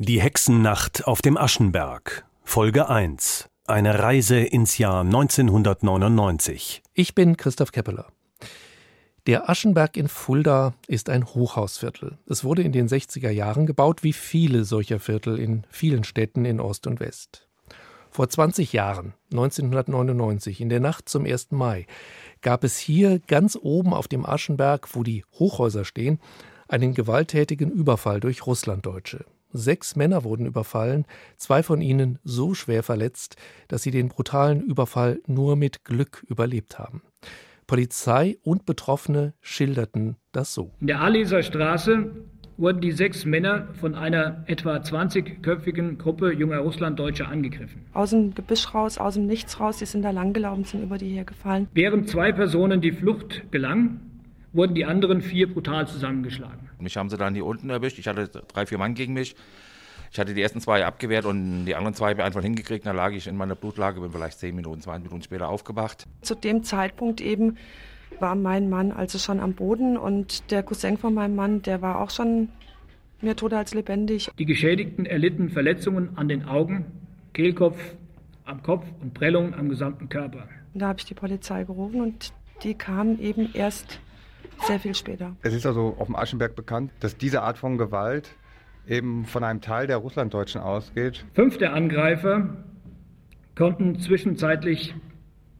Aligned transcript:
Die 0.00 0.20
Hexennacht 0.20 1.08
auf 1.08 1.22
dem 1.22 1.36
Aschenberg 1.36 2.24
Folge 2.44 2.88
1 2.88 3.48
Eine 3.66 3.98
Reise 3.98 4.38
ins 4.38 4.78
Jahr 4.78 5.00
1999 5.00 6.84
Ich 6.94 7.16
bin 7.16 7.36
Christoph 7.36 7.72
Keppeler. 7.72 8.06
Der 9.26 9.50
Aschenberg 9.50 9.96
in 9.96 10.06
Fulda 10.06 10.74
ist 10.86 11.10
ein 11.10 11.26
Hochhausviertel. 11.26 12.16
Es 12.28 12.44
wurde 12.44 12.62
in 12.62 12.70
den 12.70 12.86
60er 12.86 13.30
Jahren 13.30 13.66
gebaut, 13.66 14.04
wie 14.04 14.12
viele 14.12 14.62
solcher 14.62 15.00
Viertel 15.00 15.36
in 15.36 15.64
vielen 15.68 16.04
Städten 16.04 16.44
in 16.44 16.60
Ost 16.60 16.86
und 16.86 17.00
West. 17.00 17.48
Vor 18.12 18.28
20 18.28 18.72
Jahren, 18.72 19.14
1999, 19.32 20.60
in 20.60 20.68
der 20.68 20.78
Nacht 20.78 21.08
zum 21.08 21.24
1. 21.24 21.50
Mai, 21.50 21.88
gab 22.40 22.62
es 22.62 22.78
hier 22.78 23.18
ganz 23.26 23.58
oben 23.60 23.92
auf 23.92 24.06
dem 24.06 24.24
Aschenberg, 24.24 24.94
wo 24.94 25.02
die 25.02 25.24
Hochhäuser 25.40 25.84
stehen, 25.84 26.20
einen 26.68 26.94
gewalttätigen 26.94 27.72
Überfall 27.72 28.20
durch 28.20 28.46
Russlanddeutsche. 28.46 29.24
Sechs 29.50 29.96
Männer 29.96 30.24
wurden 30.24 30.46
überfallen, 30.46 31.06
zwei 31.36 31.62
von 31.62 31.80
ihnen 31.80 32.18
so 32.22 32.54
schwer 32.54 32.82
verletzt, 32.82 33.36
dass 33.68 33.82
sie 33.82 33.90
den 33.90 34.08
brutalen 34.08 34.62
Überfall 34.62 35.20
nur 35.26 35.56
mit 35.56 35.84
Glück 35.84 36.24
überlebt 36.28 36.78
haben. 36.78 37.02
Polizei 37.66 38.38
und 38.42 38.64
Betroffene 38.66 39.34
schilderten 39.40 40.16
das 40.32 40.54
so. 40.54 40.72
In 40.80 40.86
der 40.86 41.00
Aleser 41.00 41.42
Straße 41.42 42.10
wurden 42.58 42.80
die 42.80 42.92
sechs 42.92 43.24
Männer 43.24 43.68
von 43.74 43.94
einer 43.94 44.42
etwa 44.46 44.76
20-köpfigen 44.76 45.96
Gruppe 45.96 46.32
junger 46.32 46.58
Russlanddeutscher 46.58 47.28
angegriffen. 47.28 47.86
Aus 47.92 48.10
dem 48.10 48.34
Gebüsch 48.34 48.74
raus, 48.74 48.98
aus 48.98 49.14
dem 49.14 49.26
Nichts 49.26 49.60
raus, 49.60 49.78
die 49.78 49.86
sind 49.86 50.02
da 50.02 50.10
langgelaufen, 50.10 50.64
sind 50.64 50.82
über 50.82 50.98
die 50.98 51.10
hergefallen. 51.10 51.68
Während 51.72 52.08
zwei 52.08 52.32
Personen 52.32 52.80
die 52.80 52.92
Flucht 52.92 53.50
gelang, 53.52 54.00
wurden 54.58 54.74
die 54.74 54.84
anderen 54.84 55.22
vier 55.22 55.50
brutal 55.50 55.86
zusammengeschlagen. 55.86 56.68
Mich 56.80 56.96
haben 56.96 57.08
sie 57.08 57.16
dann 57.16 57.32
hier 57.34 57.46
unten 57.46 57.70
erwischt. 57.70 57.98
Ich 57.98 58.08
hatte 58.08 58.28
drei, 58.28 58.66
vier 58.66 58.76
Mann 58.76 58.94
gegen 58.94 59.14
mich. 59.14 59.36
Ich 60.10 60.18
hatte 60.18 60.34
die 60.34 60.42
ersten 60.42 60.60
zwei 60.60 60.84
abgewehrt 60.84 61.26
und 61.26 61.64
die 61.64 61.74
anderen 61.76 61.94
zwei 61.94 62.10
habe 62.10 62.20
ich 62.20 62.26
einfach 62.26 62.42
hingekriegt. 62.42 62.84
Da 62.84 62.92
lag 62.92 63.12
ich 63.12 63.28
in 63.28 63.36
meiner 63.36 63.54
Blutlage, 63.54 64.00
bin 64.00 64.10
vielleicht 64.10 64.40
zehn 64.40 64.56
Minuten, 64.56 64.80
zwei 64.80 64.98
Minuten 64.98 65.22
später 65.22 65.48
aufgewacht. 65.48 66.06
Zu 66.22 66.34
dem 66.34 66.64
Zeitpunkt 66.64 67.20
eben 67.20 67.56
war 68.18 68.34
mein 68.34 68.68
Mann 68.68 68.90
also 68.90 69.18
schon 69.18 69.38
am 69.38 69.52
Boden 69.52 69.96
und 69.96 70.50
der 70.50 70.64
Cousin 70.64 70.96
von 70.96 71.14
meinem 71.14 71.36
Mann, 71.36 71.62
der 71.62 71.80
war 71.80 72.00
auch 72.00 72.10
schon 72.10 72.48
mehr 73.20 73.36
tot 73.36 73.52
als 73.52 73.74
lebendig. 73.74 74.28
Die 74.38 74.46
Geschädigten 74.46 75.06
erlitten 75.06 75.50
Verletzungen 75.50 76.16
an 76.16 76.28
den 76.28 76.46
Augen, 76.46 76.86
Kehlkopf, 77.32 77.78
am 78.44 78.62
Kopf 78.62 78.86
und 79.00 79.14
Prellungen 79.14 79.54
am 79.54 79.68
gesamten 79.68 80.08
Körper. 80.08 80.48
Da 80.74 80.88
habe 80.88 80.98
ich 80.98 81.04
die 81.04 81.14
Polizei 81.14 81.62
gerufen 81.64 82.00
und 82.00 82.32
die 82.64 82.74
kam 82.74 83.20
eben 83.20 83.50
erst 83.54 84.00
sehr 84.66 84.80
viel 84.80 84.94
später. 84.94 85.36
Es 85.42 85.54
ist 85.54 85.66
also 85.66 85.96
auf 85.98 86.06
dem 86.06 86.16
Aschenberg 86.16 86.54
bekannt, 86.54 86.90
dass 87.00 87.16
diese 87.16 87.42
Art 87.42 87.58
von 87.58 87.78
Gewalt 87.78 88.30
eben 88.86 89.26
von 89.26 89.44
einem 89.44 89.60
Teil 89.60 89.86
der 89.86 89.98
Russlanddeutschen 89.98 90.60
ausgeht. 90.60 91.24
Fünf 91.34 91.58
der 91.58 91.74
Angreifer 91.74 92.56
konnten 93.56 94.00
zwischenzeitlich 94.00 94.94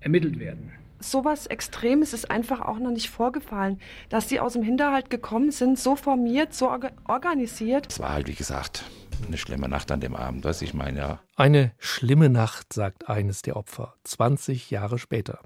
ermittelt 0.01 0.39
werden. 0.39 0.73
Sowas 1.01 1.47
Extremes 1.47 2.13
ist 2.13 2.31
einfach 2.31 2.61
auch 2.61 2.79
noch 2.79 2.91
nicht 2.91 3.09
vorgefallen, 3.09 3.79
dass 4.09 4.29
sie 4.29 4.41
aus 4.41 4.55
dem 4.55 4.63
Hinterhalt 4.63 5.11
gekommen 5.11 5.53
sind, 5.53 5.79
so 5.79 5.95
formiert, 5.95 6.55
so 6.55 6.71
organisiert. 7.07 7.87
Es 7.89 8.01
war 8.01 8.13
halt, 8.13 8.27
wie 8.27 8.35
gesagt, 8.35 8.85
eine 9.27 9.37
schlimme 9.37 9.69
Nacht 9.69 9.93
an 9.93 10.01
dem 10.01 10.17
Abend, 10.17 10.45
was 10.45 10.61
ich 10.61 10.75
meine, 10.75 10.99
ja. 10.99 11.21
Eine 11.37 11.73
schlimme 11.79 12.29
Nacht, 12.31 12.73
sagt 12.73 13.09
eines 13.09 13.43
der 13.43 13.57
Opfer, 13.57 13.95
20 14.05 14.71
Jahre 14.71 14.99
später. 14.99 15.39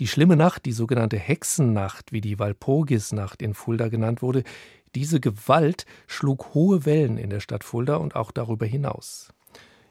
Die 0.00 0.08
schlimme 0.08 0.34
Nacht, 0.34 0.64
die 0.64 0.72
sogenannte 0.72 1.18
Hexennacht, 1.18 2.10
wie 2.10 2.22
die 2.22 2.38
Walpurgisnacht 2.38 3.42
in 3.42 3.52
Fulda 3.52 3.88
genannt 3.88 4.22
wurde, 4.22 4.44
diese 4.94 5.20
Gewalt 5.20 5.84
schlug 6.06 6.54
hohe 6.54 6.86
Wellen 6.86 7.18
in 7.18 7.28
der 7.28 7.40
Stadt 7.40 7.64
Fulda 7.64 7.96
und 7.96 8.16
auch 8.16 8.30
darüber 8.30 8.64
hinaus. 8.64 9.28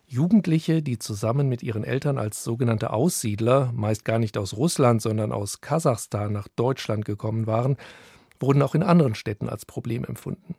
Jugendliche, 0.08 0.82
die 0.82 0.98
zusammen 0.98 1.48
mit 1.48 1.62
ihren 1.62 1.84
Eltern 1.84 2.18
als 2.18 2.44
sogenannte 2.44 2.92
Aussiedler, 2.92 3.72
meist 3.76 4.04
gar 4.04 4.18
nicht 4.18 4.36
aus 4.36 4.58
Russland, 4.58 5.04
sondern 5.04 5.32
aus 5.32 5.62
Kasachstan 5.62 6.34
nach 6.34 6.48
Deutschland 6.56 7.06
gekommen 7.06 7.46
waren, 7.46 7.78
wurden 8.40 8.64
auch 8.64 8.74
in 8.74 8.82
anderen 8.82 9.14
Städten 9.14 9.48
als 9.48 9.64
Problem 9.64 10.04
empfunden. 10.04 10.56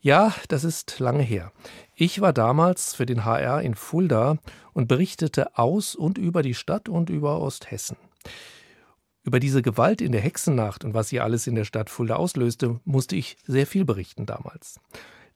Ja, 0.00 0.32
das 0.46 0.62
ist 0.62 1.00
lange 1.00 1.24
her. 1.24 1.50
Ich 1.96 2.20
war 2.20 2.32
damals 2.32 2.94
für 2.94 3.06
den 3.06 3.24
HR 3.24 3.60
in 3.62 3.74
Fulda 3.74 4.38
und 4.72 4.86
berichtete 4.86 5.58
aus 5.58 5.96
und 5.96 6.16
über 6.16 6.42
die 6.42 6.54
Stadt 6.54 6.88
und 6.88 7.10
über 7.10 7.40
Osthessen. 7.40 7.96
Über 9.22 9.38
diese 9.38 9.62
Gewalt 9.62 10.00
in 10.00 10.12
der 10.12 10.20
Hexennacht 10.20 10.84
und 10.84 10.94
was 10.94 11.08
sie 11.08 11.20
alles 11.20 11.46
in 11.46 11.54
der 11.54 11.64
Stadt 11.64 11.90
Fulda 11.90 12.16
auslöste, 12.16 12.80
musste 12.84 13.16
ich 13.16 13.36
sehr 13.46 13.66
viel 13.66 13.84
berichten 13.84 14.26
damals. 14.26 14.80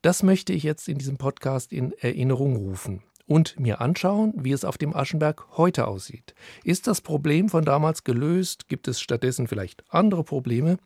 Das 0.02 0.22
möchte 0.22 0.52
ich 0.52 0.62
jetzt 0.62 0.88
in 0.88 0.98
diesem 0.98 1.16
Podcast 1.16 1.72
in 1.72 1.92
Erinnerung 1.92 2.56
rufen 2.56 3.02
und 3.26 3.58
mir 3.58 3.80
anschauen, 3.80 4.32
wie 4.36 4.52
es 4.52 4.64
auf 4.64 4.78
dem 4.78 4.94
Aschenberg 4.94 5.46
heute 5.56 5.86
aussieht. 5.86 6.34
Ist 6.62 6.86
das 6.86 7.00
Problem 7.00 7.48
von 7.48 7.64
damals 7.64 8.04
gelöst? 8.04 8.68
Gibt 8.68 8.88
es 8.88 9.00
stattdessen 9.00 9.48
vielleicht 9.48 9.84
andere 9.88 10.24
Probleme? 10.24 10.78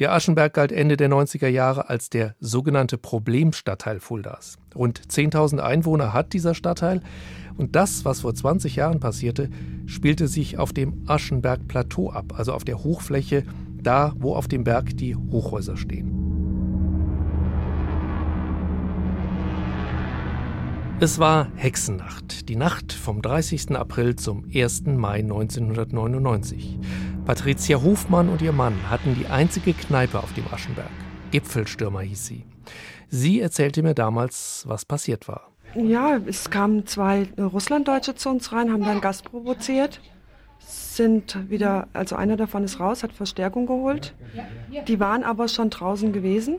Der 0.00 0.12
Aschenberg 0.12 0.54
galt 0.54 0.72
Ende 0.72 0.96
der 0.96 1.10
90er 1.10 1.48
Jahre 1.48 1.90
als 1.90 2.08
der 2.08 2.34
sogenannte 2.40 2.96
Problemstadtteil 2.96 4.00
Fuldas. 4.00 4.56
Rund 4.74 5.02
10.000 5.06 5.58
Einwohner 5.58 6.14
hat 6.14 6.32
dieser 6.32 6.54
Stadtteil 6.54 7.02
und 7.58 7.76
das, 7.76 8.06
was 8.06 8.22
vor 8.22 8.34
20 8.34 8.76
Jahren 8.76 9.00
passierte, 9.00 9.50
spielte 9.84 10.28
sich 10.28 10.56
auf 10.56 10.72
dem 10.72 11.04
Aschenberg-Plateau 11.06 12.10
ab, 12.10 12.32
also 12.34 12.54
auf 12.54 12.64
der 12.64 12.82
Hochfläche, 12.82 13.44
da, 13.82 14.14
wo 14.16 14.34
auf 14.34 14.48
dem 14.48 14.64
Berg 14.64 14.96
die 14.96 15.14
Hochhäuser 15.14 15.76
stehen. 15.76 16.22
Es 21.00 21.18
war 21.18 21.48
Hexennacht, 21.56 22.48
die 22.48 22.56
Nacht 22.56 22.92
vom 22.92 23.20
30. 23.22 23.76
April 23.76 24.16
zum 24.16 24.44
1. 24.54 24.84
Mai 24.86 25.18
1999. 25.18 26.78
Patricia 27.24 27.80
Hofmann 27.80 28.28
und 28.28 28.42
ihr 28.42 28.50
Mann 28.50 28.90
hatten 28.90 29.14
die 29.14 29.28
einzige 29.28 29.74
Kneipe 29.74 30.18
auf 30.18 30.32
dem 30.34 30.44
Aschenberg. 30.52 30.90
Gipfelstürmer 31.30 32.00
hieß 32.00 32.26
sie. 32.26 32.44
Sie 33.10 33.40
erzählte 33.40 33.84
mir 33.84 33.94
damals, 33.94 34.64
was 34.66 34.84
passiert 34.84 35.28
war. 35.28 35.48
Ja, 35.76 36.18
es 36.26 36.50
kamen 36.50 36.84
zwei 36.86 37.28
Russlanddeutsche 37.38 38.16
zu 38.16 38.28
uns 38.28 38.52
rein, 38.52 38.72
haben 38.72 38.84
dann 38.84 39.00
Gast 39.00 39.24
provoziert, 39.24 40.00
sind 40.58 41.48
wieder, 41.48 41.86
also 41.92 42.16
einer 42.16 42.36
davon 42.36 42.64
ist 42.64 42.80
raus, 42.80 43.04
hat 43.04 43.12
Verstärkung 43.12 43.66
geholt. 43.66 44.14
Die 44.88 44.98
waren 44.98 45.22
aber 45.22 45.46
schon 45.46 45.70
draußen 45.70 46.12
gewesen 46.12 46.56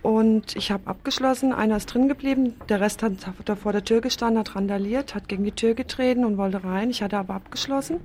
und 0.00 0.56
ich 0.56 0.70
habe 0.70 0.86
abgeschlossen, 0.86 1.52
einer 1.52 1.76
ist 1.76 1.86
drin 1.86 2.08
geblieben, 2.08 2.54
der 2.70 2.80
Rest 2.80 3.02
hat 3.02 3.12
da 3.44 3.54
vor 3.54 3.72
der 3.72 3.84
Tür 3.84 4.00
gestanden, 4.00 4.38
hat 4.38 4.56
randaliert, 4.56 5.14
hat 5.14 5.28
gegen 5.28 5.44
die 5.44 5.52
Tür 5.52 5.74
getreten 5.74 6.24
und 6.24 6.38
wollte 6.38 6.64
rein. 6.64 6.88
Ich 6.88 7.02
hatte 7.02 7.18
aber 7.18 7.34
abgeschlossen. 7.34 8.00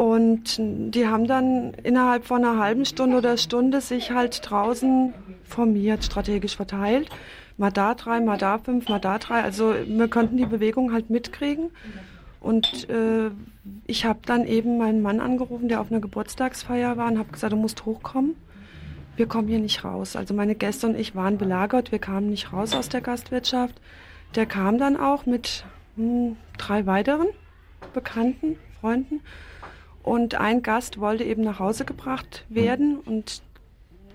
Und 0.00 0.56
die 0.58 1.06
haben 1.06 1.26
dann 1.26 1.74
innerhalb 1.82 2.24
von 2.24 2.44
einer 2.44 2.58
halben 2.58 2.86
Stunde 2.86 3.18
oder 3.18 3.36
Stunde 3.36 3.80
sich 3.80 4.12
halt 4.12 4.40
draußen 4.48 5.12
formiert, 5.44 6.04
strategisch 6.04 6.56
verteilt 6.56 7.10
mal 7.60 7.70
da 7.70 7.94
drei, 7.94 8.20
mal 8.20 8.38
da 8.38 8.58
fünf, 8.58 8.88
mal 8.88 8.98
da 8.98 9.18
drei. 9.18 9.42
Also 9.42 9.74
wir 9.86 10.08
konnten 10.08 10.38
die 10.38 10.46
Bewegung 10.46 10.92
halt 10.92 11.10
mitkriegen. 11.10 11.70
Und 12.40 12.88
äh, 12.88 13.30
ich 13.86 14.06
habe 14.06 14.20
dann 14.24 14.46
eben 14.46 14.78
meinen 14.78 15.02
Mann 15.02 15.20
angerufen, 15.20 15.68
der 15.68 15.82
auf 15.82 15.92
einer 15.92 16.00
Geburtstagsfeier 16.00 16.96
war, 16.96 17.08
und 17.08 17.18
habe 17.18 17.30
gesagt, 17.30 17.52
du 17.52 17.58
musst 17.58 17.84
hochkommen. 17.84 18.34
Wir 19.16 19.26
kommen 19.26 19.46
hier 19.46 19.58
nicht 19.58 19.84
raus. 19.84 20.16
Also 20.16 20.32
meine 20.32 20.54
Gäste 20.54 20.86
und 20.86 20.98
ich 20.98 21.14
waren 21.14 21.36
belagert, 21.36 21.92
wir 21.92 21.98
kamen 21.98 22.30
nicht 22.30 22.50
raus 22.54 22.74
aus 22.74 22.88
der 22.88 23.02
Gastwirtschaft. 23.02 23.78
Der 24.34 24.46
kam 24.46 24.78
dann 24.78 24.96
auch 24.96 25.26
mit 25.26 25.64
hm, 25.96 26.36
drei 26.56 26.86
weiteren 26.86 27.26
Bekannten, 27.92 28.56
Freunden. 28.80 29.20
Und 30.02 30.34
ein 30.34 30.62
Gast 30.62 30.98
wollte 30.98 31.24
eben 31.24 31.42
nach 31.42 31.58
Hause 31.58 31.84
gebracht 31.84 32.44
werden 32.48 32.98
und 32.98 33.42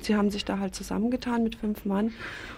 Sie 0.01 0.15
haben 0.15 0.29
sich 0.29 0.45
da 0.45 0.59
halt 0.59 0.75
zusammengetan 0.75 1.43
mit 1.43 1.55
fünf 1.55 1.85
Mann. 1.85 2.13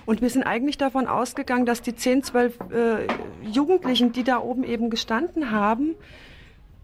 Und 0.05 0.21
wir 0.21 0.29
sind 0.29 0.43
eigentlich 0.43 0.77
davon 0.77 1.07
ausgegangen, 1.07 1.65
dass 1.65 1.81
die 1.81 1.95
zehn, 1.95 2.23
zwölf 2.23 2.57
äh, 2.71 3.07
Jugendlichen, 3.49 4.11
die 4.11 4.23
da 4.23 4.39
oben 4.39 4.63
eben 4.63 4.89
gestanden 4.89 5.51
haben, 5.51 5.95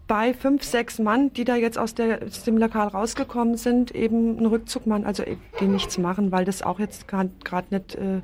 bei 0.06 0.34
fünf, 0.34 0.62
sechs 0.64 0.98
Mann, 0.98 1.32
die 1.32 1.44
da 1.44 1.56
jetzt 1.56 1.78
aus, 1.78 1.94
der, 1.94 2.22
aus 2.22 2.44
dem 2.44 2.58
Lokal 2.58 2.88
rausgekommen 2.88 3.56
sind, 3.56 3.94
eben 3.94 4.36
einen 4.36 4.46
Rückzug 4.46 4.86
machen, 4.86 5.06
also 5.06 5.24
die 5.60 5.66
nichts 5.66 5.98
machen, 5.98 6.30
weil 6.30 6.44
das 6.44 6.62
auch 6.62 6.78
jetzt 6.78 7.08
gerade 7.08 7.66
nicht 7.70 7.94
äh, 7.94 8.20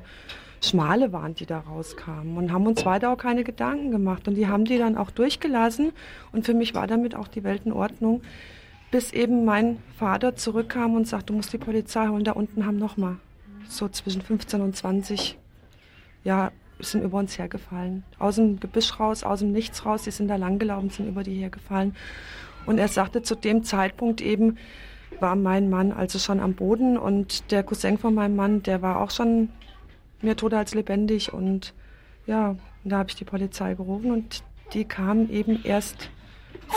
Schmale 0.61 1.11
waren, 1.11 1.35
die 1.35 1.45
da 1.45 1.59
rauskamen. 1.59 2.37
Und 2.37 2.51
haben 2.51 2.67
uns 2.67 2.85
weiter 2.85 3.11
auch 3.11 3.17
keine 3.17 3.43
Gedanken 3.43 3.91
gemacht. 3.91 4.27
Und 4.27 4.35
die 4.35 4.47
haben 4.47 4.65
die 4.65 4.77
dann 4.77 4.97
auch 4.97 5.11
durchgelassen. 5.11 5.91
Und 6.31 6.45
für 6.45 6.53
mich 6.53 6.75
war 6.75 6.87
damit 6.87 7.15
auch 7.15 7.27
die 7.27 7.43
Welt 7.43 7.63
in 7.65 7.73
Ordnung 7.73 8.21
bis 8.91 9.13
eben 9.13 9.45
mein 9.45 9.79
Vater 9.97 10.35
zurückkam 10.35 10.93
und 10.93 11.07
sagte, 11.07 11.27
du 11.27 11.33
musst 11.33 11.53
die 11.53 11.57
Polizei 11.57 12.07
holen, 12.07 12.25
da 12.25 12.33
unten 12.33 12.65
haben 12.65 12.77
nochmal 12.77 13.15
so 13.67 13.87
zwischen 13.87 14.21
15 14.21 14.61
und 14.61 14.75
20, 14.75 15.37
ja, 16.25 16.51
sind 16.79 17.03
über 17.03 17.19
uns 17.19 17.37
hergefallen. 17.37 18.03
Aus 18.19 18.35
dem 18.35 18.59
Gebüsch 18.59 18.99
raus, 18.99 19.23
aus 19.23 19.39
dem 19.39 19.53
Nichts 19.53 19.85
raus, 19.85 20.03
die 20.03 20.11
sind 20.11 20.27
da 20.27 20.35
langgelaufen, 20.35 20.89
sind 20.89 21.07
über 21.07 21.23
die 21.23 21.35
hergefallen. 21.35 21.95
Und 22.65 22.79
er 22.79 22.89
sagte 22.89 23.21
zu 23.21 23.35
dem 23.35 23.63
Zeitpunkt 23.63 24.19
eben, 24.19 24.57
war 25.19 25.35
mein 25.35 25.69
Mann 25.69 25.91
also 25.91 26.19
schon 26.19 26.39
am 26.39 26.53
Boden 26.53 26.97
und 26.97 27.51
der 27.51 27.63
Cousin 27.63 27.97
von 27.97 28.13
meinem 28.13 28.35
Mann, 28.35 28.63
der 28.63 28.81
war 28.81 28.99
auch 28.99 29.11
schon 29.11 29.49
mehr 30.23 30.35
Tote 30.35 30.57
als 30.57 30.73
lebendig. 30.73 31.33
Und 31.33 31.73
ja, 32.25 32.55
da 32.83 32.97
habe 32.97 33.09
ich 33.09 33.15
die 33.15 33.25
Polizei 33.25 33.73
gerufen 33.73 34.11
und 34.11 34.43
die 34.73 34.85
kam 34.85 35.29
eben 35.29 35.63
erst 35.63 36.09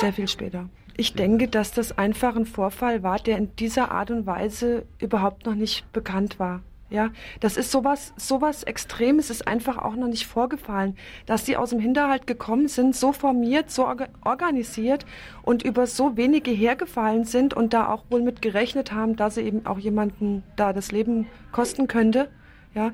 sehr 0.00 0.12
viel 0.12 0.28
später. 0.28 0.68
Ich 0.96 1.14
denke, 1.14 1.48
dass 1.48 1.72
das 1.72 1.98
einfach 1.98 2.36
ein 2.36 2.46
Vorfall 2.46 3.02
war, 3.02 3.18
der 3.18 3.38
in 3.38 3.54
dieser 3.56 3.90
Art 3.90 4.10
und 4.10 4.26
Weise 4.26 4.86
überhaupt 5.00 5.44
noch 5.44 5.54
nicht 5.54 5.90
bekannt 5.92 6.38
war. 6.38 6.62
Ja, 6.90 7.10
das 7.40 7.56
ist 7.56 7.72
sowas, 7.72 8.12
sowas 8.16 8.62
Extremes 8.62 9.30
ist 9.30 9.48
einfach 9.48 9.78
auch 9.78 9.96
noch 9.96 10.06
nicht 10.06 10.26
vorgefallen, 10.26 10.96
dass 11.26 11.44
sie 11.44 11.56
aus 11.56 11.70
dem 11.70 11.80
Hinterhalt 11.80 12.28
gekommen 12.28 12.68
sind, 12.68 12.94
so 12.94 13.12
formiert, 13.12 13.70
so 13.70 13.88
organisiert 14.22 15.04
und 15.42 15.64
über 15.64 15.88
so 15.88 16.16
wenige 16.16 16.52
hergefallen 16.52 17.24
sind 17.24 17.54
und 17.54 17.72
da 17.72 17.88
auch 17.88 18.04
wohl 18.10 18.22
mit 18.22 18.42
gerechnet 18.42 18.92
haben, 18.92 19.16
dass 19.16 19.34
sie 19.34 19.40
eben 19.40 19.66
auch 19.66 19.78
jemanden 19.78 20.44
da 20.54 20.72
das 20.72 20.92
Leben 20.92 21.26
kosten 21.50 21.88
könnte. 21.88 22.28
Ja, 22.74 22.92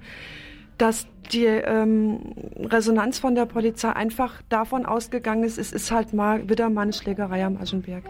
dass 0.78 1.06
die 1.32 1.44
ähm, 1.44 2.34
Resonanz 2.56 3.18
von 3.18 3.34
der 3.34 3.46
Polizei 3.46 3.92
einfach 3.92 4.42
davon 4.48 4.86
ausgegangen 4.86 5.44
ist, 5.44 5.58
es 5.58 5.72
ist 5.72 5.90
halt 5.90 6.12
mal 6.12 6.48
wieder 6.48 6.70
mal 6.70 6.82
eine 6.82 6.92
Schlägerei 6.92 7.44
am 7.44 7.56
Aschenberg 7.56 8.04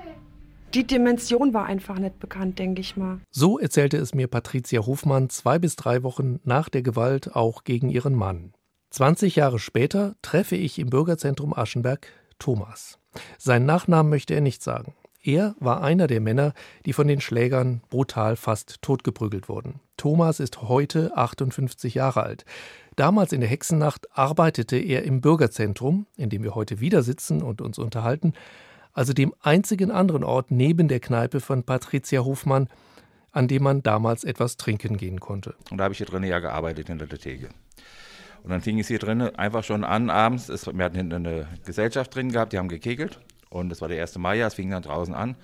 die 0.74 0.86
Dimension 0.86 1.52
war 1.52 1.66
einfach 1.66 1.98
nicht 1.98 2.18
bekannt, 2.20 2.58
denke 2.58 2.80
ich 2.80 2.96
mal. 2.96 3.20
So 3.30 3.58
erzählte 3.58 3.96
es 3.96 4.14
mir 4.14 4.28
Patricia 4.28 4.86
Hofmann 4.86 5.28
zwei 5.28 5.58
bis 5.58 5.76
drei 5.76 6.02
Wochen 6.02 6.38
nach 6.44 6.68
der 6.68 6.82
Gewalt 6.82 7.34
auch 7.34 7.64
gegen 7.64 7.90
ihren 7.90 8.14
Mann. 8.14 8.52
20 8.90 9.36
Jahre 9.36 9.58
später 9.58 10.14
treffe 10.22 10.56
ich 10.56 10.78
im 10.78 10.90
Bürgerzentrum 10.90 11.52
Aschenberg 11.54 12.08
Thomas. 12.38 12.98
Seinen 13.38 13.66
Nachnamen 13.66 14.10
möchte 14.10 14.34
er 14.34 14.40
nicht 14.40 14.62
sagen. 14.62 14.94
Er 15.22 15.54
war 15.60 15.82
einer 15.82 16.06
der 16.06 16.20
Männer, 16.20 16.54
die 16.86 16.94
von 16.94 17.06
den 17.06 17.20
Schlägern 17.20 17.82
brutal 17.90 18.36
fast 18.36 18.80
totgeprügelt 18.80 19.48
wurden. 19.50 19.80
Thomas 19.98 20.40
ist 20.40 20.62
heute 20.62 21.14
58 21.14 21.94
Jahre 21.94 22.22
alt. 22.22 22.46
Damals 22.96 23.32
in 23.32 23.40
der 23.40 23.50
Hexennacht 23.50 24.06
arbeitete 24.16 24.78
er 24.78 25.04
im 25.04 25.20
Bürgerzentrum, 25.20 26.06
in 26.16 26.30
dem 26.30 26.42
wir 26.42 26.54
heute 26.54 26.80
wieder 26.80 27.02
sitzen 27.02 27.42
und 27.42 27.60
uns 27.60 27.78
unterhalten, 27.78 28.32
also 28.94 29.12
dem 29.12 29.34
einzigen 29.40 29.90
anderen 29.90 30.24
Ort 30.24 30.50
neben 30.50 30.88
der 30.88 31.00
Kneipe 31.00 31.40
von 31.40 31.64
Patricia 31.64 32.24
Hofmann, 32.24 32.68
an 33.30 33.46
dem 33.46 33.62
man 33.62 33.82
damals 33.82 34.24
etwas 34.24 34.56
trinken 34.56 34.96
gehen 34.96 35.20
konnte. 35.20 35.54
Und 35.70 35.78
da 35.78 35.84
habe 35.84 35.92
ich 35.92 35.98
hier 35.98 36.06
drinnen 36.06 36.28
ja 36.28 36.38
gearbeitet 36.38 36.88
hinter 36.88 37.06
der 37.06 37.18
Theke. 37.18 37.50
Und 38.42 38.50
dann 38.50 38.62
fing 38.62 38.78
es 38.78 38.88
hier 38.88 38.98
drinnen 38.98 39.36
einfach 39.36 39.64
schon 39.64 39.84
an 39.84 40.08
abends. 40.08 40.48
Es, 40.48 40.66
wir 40.66 40.84
hatten 40.84 40.96
hinten 40.96 41.26
eine 41.26 41.46
Gesellschaft 41.64 42.14
drin 42.14 42.32
gehabt, 42.32 42.54
die 42.54 42.58
haben 42.58 42.68
gekegelt. 42.68 43.20
Und 43.50 43.70
es 43.70 43.80
war 43.80 43.88
der 43.88 44.00
1. 44.00 44.16
Mai, 44.18 44.40
es 44.40 44.54
fing 44.54 44.70
dann 44.70 44.82
draußen 44.82 45.14
an. 45.14 45.36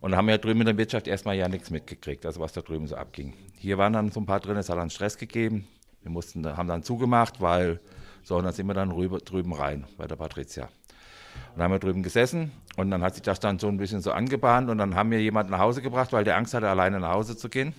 Und 0.00 0.12
da 0.12 0.16
haben 0.16 0.26
wir 0.26 0.34
ja 0.34 0.38
drüben 0.38 0.60
in 0.60 0.66
der 0.66 0.78
Wirtschaft 0.78 1.06
erstmal 1.06 1.36
ja 1.36 1.48
nichts 1.48 1.70
mitgekriegt, 1.70 2.26
also 2.26 2.40
was 2.40 2.52
da 2.52 2.62
drüben 2.62 2.86
so 2.86 2.96
abging. 2.96 3.34
Hier 3.56 3.78
waren 3.78 3.92
dann 3.92 4.10
so 4.10 4.20
ein 4.20 4.26
paar 4.26 4.40
drin, 4.40 4.56
es 4.56 4.68
hat 4.68 4.78
dann 4.78 4.90
Stress 4.90 5.16
gegeben. 5.16 5.66
Wir 6.02 6.10
mussten, 6.10 6.44
haben 6.56 6.68
dann 6.68 6.82
zugemacht, 6.82 7.40
weil 7.40 7.80
so, 8.22 8.36
und 8.36 8.44
dann 8.44 8.52
sind 8.52 8.66
wir 8.66 8.74
dann 8.74 8.90
rüber, 8.90 9.18
drüben 9.18 9.52
rein 9.52 9.86
bei 9.96 10.06
der 10.06 10.16
Patricia. 10.16 10.64
Und 10.64 11.56
dann 11.56 11.64
haben 11.64 11.72
wir 11.72 11.78
drüben 11.78 12.02
gesessen 12.02 12.50
und 12.76 12.90
dann 12.90 13.02
hat 13.02 13.14
sich 13.14 13.22
das 13.22 13.40
dann 13.40 13.58
so 13.58 13.68
ein 13.68 13.76
bisschen 13.76 14.00
so 14.00 14.12
angebahnt 14.12 14.70
und 14.70 14.78
dann 14.78 14.94
haben 14.94 15.10
wir 15.10 15.20
jemanden 15.20 15.52
nach 15.52 15.58
Hause 15.58 15.82
gebracht, 15.82 16.12
weil 16.12 16.24
der 16.24 16.36
Angst 16.36 16.54
hatte, 16.54 16.68
alleine 16.68 16.98
nach 17.00 17.12
Hause 17.12 17.36
zu 17.36 17.48
gehen. 17.48 17.74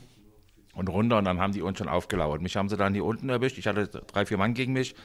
Und 0.74 0.88
runter 0.88 1.18
und 1.18 1.26
dann 1.26 1.40
haben 1.42 1.52
die 1.52 1.62
uns 1.62 1.78
schon 1.78 1.90
aufgelauert. 1.90 2.42
Mich 2.42 2.56
haben 2.56 2.70
sie 2.70 2.78
dann 2.78 2.94
hier 2.94 3.04
unten 3.04 3.28
erwischt. 3.28 3.58
Ich 3.58 3.68
hatte 3.68 3.88
drei, 3.88 4.26
vier 4.26 4.38
Mann 4.38 4.54
gegen 4.54 4.72
mich. 4.72 4.96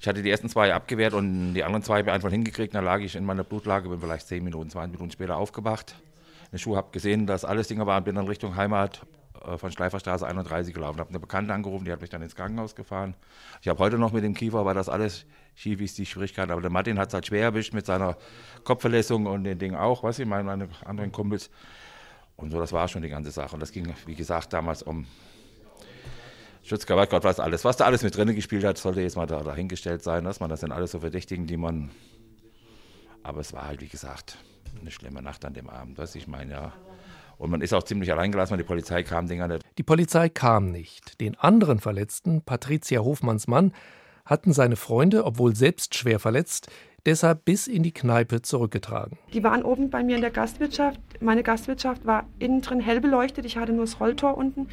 Ich 0.00 0.08
hatte 0.08 0.22
die 0.22 0.30
ersten 0.30 0.48
zwei 0.48 0.72
abgewehrt 0.72 1.12
und 1.12 1.52
die 1.52 1.62
anderen 1.62 1.82
zwei 1.82 1.98
habe 1.98 2.08
ich 2.08 2.14
einfach 2.14 2.30
hingekriegt. 2.30 2.74
Dann 2.74 2.86
lag 2.86 3.00
ich 3.00 3.16
in 3.16 3.24
meiner 3.26 3.44
Blutlage, 3.44 3.90
bin 3.90 4.00
vielleicht 4.00 4.26
zehn 4.28 4.42
Minuten, 4.42 4.70
20 4.70 4.92
Minuten 4.94 5.12
später 5.12 5.36
aufgewacht. 5.36 5.94
In 6.44 6.52
der 6.52 6.58
Schuhe 6.58 6.78
habe 6.78 6.88
gesehen, 6.90 7.26
dass 7.26 7.44
alles 7.44 7.68
Dinge 7.68 7.86
waren, 7.86 8.02
bin 8.02 8.14
dann 8.14 8.26
Richtung 8.26 8.56
Heimat 8.56 9.02
äh, 9.44 9.58
von 9.58 9.70
Schleiferstraße 9.70 10.26
31 10.26 10.72
gelaufen. 10.72 11.00
Habe 11.00 11.10
eine 11.10 11.20
Bekannte 11.20 11.52
angerufen, 11.52 11.84
die 11.84 11.92
hat 11.92 12.00
mich 12.00 12.08
dann 12.08 12.22
ins 12.22 12.34
Krankenhaus 12.34 12.74
gefahren. 12.74 13.14
Ich 13.60 13.68
habe 13.68 13.78
heute 13.78 13.98
noch 13.98 14.10
mit 14.10 14.24
dem 14.24 14.32
Kiefer, 14.32 14.64
weil 14.64 14.74
das 14.74 14.88
alles 14.88 15.26
schief 15.54 15.82
ist, 15.82 15.98
die 15.98 16.06
Schwierigkeit. 16.06 16.50
Aber 16.50 16.62
der 16.62 16.70
Martin 16.70 16.98
hat 16.98 17.08
es 17.08 17.14
halt 17.14 17.26
schwer 17.26 17.42
erwischt 17.42 17.74
mit 17.74 17.84
seiner 17.84 18.16
Kopfverletzung 18.64 19.26
und 19.26 19.44
den 19.44 19.58
Dingen 19.58 19.76
auch, 19.76 20.02
was 20.02 20.18
ich 20.18 20.26
meine, 20.26 20.44
meine 20.44 20.70
anderen 20.86 21.12
Kumpels. 21.12 21.50
Und 22.36 22.52
so, 22.52 22.58
das 22.58 22.72
war 22.72 22.88
schon 22.88 23.02
die 23.02 23.10
ganze 23.10 23.32
Sache. 23.32 23.52
Und 23.52 23.60
das 23.60 23.70
ging, 23.70 23.92
wie 24.06 24.14
gesagt, 24.14 24.54
damals 24.54 24.82
um 24.82 25.04
Gott 26.68 27.24
was 27.24 27.40
alles. 27.40 27.64
Was 27.64 27.76
da 27.76 27.84
alles 27.84 28.02
mit 28.02 28.16
drinnen 28.16 28.34
gespielt 28.34 28.64
hat, 28.64 28.78
sollte 28.78 29.00
jetzt 29.00 29.16
mal 29.16 29.26
da, 29.26 29.42
dahingestellt 29.42 30.02
sein, 30.02 30.24
dass 30.24 30.40
man, 30.40 30.50
das 30.50 30.60
sind 30.60 30.72
alles 30.72 30.92
so 30.92 31.00
Verdächtigen, 31.00 31.46
die 31.46 31.56
man. 31.56 31.90
Aber 33.22 33.40
es 33.40 33.52
war 33.52 33.66
halt, 33.66 33.80
wie 33.80 33.88
gesagt, 33.88 34.38
eine 34.80 34.90
schlimme 34.90 35.22
Nacht 35.22 35.44
an 35.44 35.54
dem 35.54 35.68
Abend, 35.68 35.98
was 35.98 36.14
ich 36.14 36.26
meine, 36.26 36.52
ja. 36.52 36.72
Und 37.38 37.50
man 37.50 37.62
ist 37.62 37.72
auch 37.72 37.82
ziemlich 37.82 38.12
alleingelassen, 38.12 38.52
weil 38.52 38.62
die 38.62 38.68
Polizei 38.68 39.02
kam 39.02 39.26
Dinger 39.26 39.48
nicht. 39.48 39.64
Die 39.78 39.82
Polizei 39.82 40.28
kam 40.28 40.70
nicht. 40.70 41.20
Den 41.20 41.38
anderen 41.38 41.80
Verletzten, 41.80 42.42
Patricia 42.42 43.00
Hofmanns 43.00 43.46
Mann, 43.46 43.72
hatten 44.26 44.52
seine 44.52 44.76
Freunde, 44.76 45.24
obwohl 45.24 45.56
selbst 45.56 45.94
schwer 45.94 46.20
verletzt, 46.20 46.70
deshalb 47.06 47.44
bis 47.44 47.66
in 47.66 47.82
die 47.82 47.92
Kneipe 47.92 48.42
zurückgetragen. 48.42 49.18
Die 49.32 49.42
waren 49.42 49.62
oben 49.62 49.90
bei 49.90 50.02
mir 50.02 50.16
in 50.16 50.22
der 50.22 50.30
Gastwirtschaft. 50.30 51.00
Meine 51.20 51.42
Gastwirtschaft 51.42 52.04
war 52.06 52.26
innen 52.38 52.60
drin 52.62 52.80
hell 52.80 53.00
beleuchtet. 53.00 53.44
Ich 53.44 53.56
hatte 53.56 53.72
nur 53.72 53.84
das 53.84 54.00
Rolltor 54.00 54.36
unten. 54.36 54.68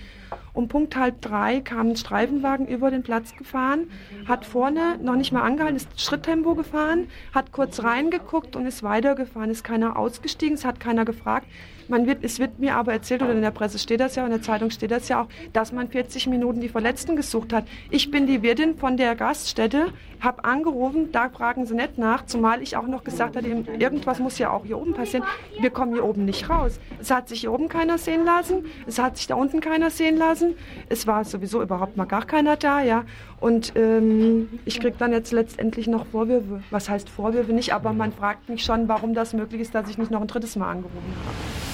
Um 0.53 0.67
Punkt 0.67 0.95
halb 0.95 1.21
drei 1.21 1.61
kam 1.61 1.89
ein 1.89 1.95
Streifenwagen 1.95 2.67
über 2.67 2.89
den 2.89 3.03
Platz 3.03 3.35
gefahren, 3.35 3.91
hat 4.27 4.43
vorne 4.43 4.97
noch 4.99 5.15
nicht 5.15 5.31
mal 5.31 5.43
angehalten, 5.43 5.75
ist 5.75 6.01
Schritttempo 6.01 6.55
gefahren, 6.55 7.09
hat 7.31 7.51
kurz 7.51 7.83
reingeguckt 7.83 8.55
und 8.55 8.65
ist 8.65 8.81
weitergefahren. 8.81 9.51
Ist 9.51 9.63
keiner 9.63 9.97
ausgestiegen, 9.97 10.55
es 10.55 10.65
hat 10.65 10.79
keiner 10.79 11.05
gefragt. 11.05 11.45
Man 11.89 12.05
wird, 12.05 12.23
es 12.23 12.39
wird 12.39 12.59
mir 12.59 12.75
aber 12.75 12.91
erzählt, 12.91 13.21
oder 13.21 13.33
in 13.33 13.41
der 13.41 13.51
Presse 13.51 13.79
steht 13.79 13.99
das 13.99 14.15
ja, 14.15 14.25
in 14.25 14.31
der 14.31 14.41
Zeitung 14.41 14.71
steht 14.71 14.91
das 14.91 15.07
ja 15.07 15.21
auch, 15.21 15.27
dass 15.53 15.71
man 15.71 15.87
40 15.87 16.27
Minuten 16.27 16.59
die 16.59 16.69
Verletzten 16.69 17.15
gesucht 17.15 17.53
hat. 17.53 17.65
Ich 17.91 18.11
bin 18.11 18.27
die 18.27 18.41
Wirtin 18.41 18.77
von 18.77 18.97
der 18.97 19.15
Gaststätte, 19.15 19.93
habe 20.19 20.43
angerufen, 20.43 21.11
da 21.11 21.29
fragen 21.29 21.65
sie 21.65 21.75
nicht 21.75 21.97
nach, 21.97 22.25
zumal 22.25 22.61
ich 22.61 22.75
auch 22.75 22.87
noch 22.87 23.03
gesagt 23.03 23.35
hatte, 23.35 23.47
irgendwas 23.47 24.19
muss 24.19 24.37
ja 24.37 24.49
auch 24.51 24.65
hier 24.65 24.77
oben 24.77 24.93
passieren. 24.93 25.25
Wir 25.59 25.69
kommen 25.69 25.93
hier 25.93 26.03
oben 26.03 26.25
nicht 26.25 26.49
raus. 26.49 26.79
Es 26.99 27.11
hat 27.11 27.29
sich 27.29 27.41
hier 27.41 27.51
oben 27.51 27.69
keiner 27.69 27.97
sehen 27.97 28.25
lassen, 28.25 28.65
es 28.85 28.99
hat 28.99 29.17
sich 29.17 29.27
da 29.27 29.35
unten 29.35 29.59
keiner 29.59 29.89
sehen 29.89 30.17
lassen. 30.17 30.55
Es 30.89 31.07
war 31.07 31.23
sowieso 31.23 31.61
überhaupt 31.61 31.97
mal 31.97 32.05
gar 32.05 32.25
keiner 32.25 32.55
da, 32.55 32.81
ja. 32.81 33.05
Und 33.39 33.73
ähm, 33.75 34.49
ich 34.65 34.79
kriege 34.79 34.95
dann 34.97 35.11
jetzt 35.11 35.31
letztendlich 35.31 35.87
noch 35.87 36.07
Vorwürfe. 36.07 36.61
Was 36.71 36.89
heißt 36.89 37.09
Vorwürfe 37.09 37.53
nicht, 37.53 37.73
aber 37.73 37.93
man 37.93 38.11
fragt 38.11 38.49
mich 38.49 38.63
schon, 38.63 38.87
warum 38.87 39.13
das 39.13 39.33
möglich 39.33 39.61
ist, 39.61 39.75
dass 39.75 39.89
ich 39.89 39.97
nicht 39.97 40.11
noch 40.11 40.21
ein 40.21 40.27
drittes 40.27 40.55
Mal 40.55 40.71
angerufen 40.71 40.97
habe. 41.25 41.67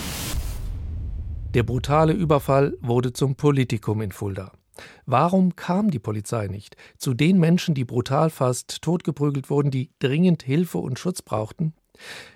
Der 1.54 1.64
brutale 1.64 2.14
Überfall 2.14 2.76
wurde 2.82 3.14
zum 3.14 3.36
Politikum 3.36 4.02
in 4.02 4.12
Fulda. 4.12 4.52
Warum 5.06 5.56
kam 5.56 5.92
die 5.92 6.00
Polizei 6.00 6.48
nicht 6.48 6.76
zu 6.98 7.14
den 7.14 7.40
Menschen, 7.40 7.76
die 7.76 7.86
brutal 7.86 8.30
fast 8.30 8.82
totgeprügelt 8.82 9.50
wurden, 9.50 9.72
die 9.72 9.92
dringend 10.00 10.44
Hilfe 10.44 10.80
und 10.80 11.00
Schutz 11.00 11.22
brauchten? 11.22 11.74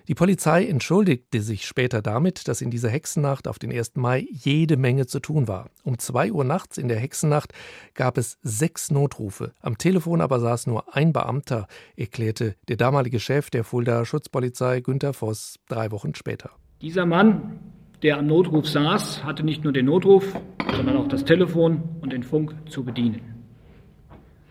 Die 0.07 0.15
Polizei 0.15 0.65
entschuldigte 0.65 1.41
sich 1.41 1.65
später 1.65 2.01
damit, 2.01 2.47
dass 2.47 2.61
in 2.61 2.69
dieser 2.69 2.89
Hexennacht 2.89 3.47
auf 3.47 3.59
den 3.59 3.71
1. 3.71 3.95
Mai 3.95 4.27
jede 4.29 4.77
Menge 4.77 5.07
zu 5.07 5.19
tun 5.19 5.47
war. 5.47 5.69
Um 5.83 5.97
zwei 5.99 6.31
Uhr 6.31 6.43
nachts 6.43 6.77
in 6.77 6.87
der 6.87 6.99
Hexennacht 6.99 7.53
gab 7.93 8.17
es 8.17 8.37
sechs 8.43 8.91
Notrufe. 8.91 9.53
Am 9.59 9.77
Telefon 9.77 10.21
aber 10.21 10.39
saß 10.39 10.67
nur 10.67 10.95
ein 10.95 11.11
Beamter, 11.11 11.67
erklärte 11.95 12.55
der 12.67 12.77
damalige 12.77 13.19
Chef 13.19 13.49
der 13.49 13.63
Fulda 13.63 14.05
Schutzpolizei 14.05 14.81
Günter 14.81 15.13
Voss 15.13 15.59
drei 15.67 15.91
Wochen 15.91 16.13
später. 16.15 16.51
Dieser 16.81 17.05
Mann 17.05 17.59
der 18.03 18.17
am 18.17 18.27
Notruf 18.27 18.67
saß, 18.67 19.23
hatte 19.23 19.43
nicht 19.43 19.63
nur 19.63 19.73
den 19.73 19.85
Notruf, 19.85 20.35
sondern 20.75 20.97
auch 20.97 21.07
das 21.07 21.25
Telefon 21.25 21.83
und 22.01 22.13
den 22.13 22.23
Funk 22.23 22.53
zu 22.69 22.83
bedienen. 22.83 23.21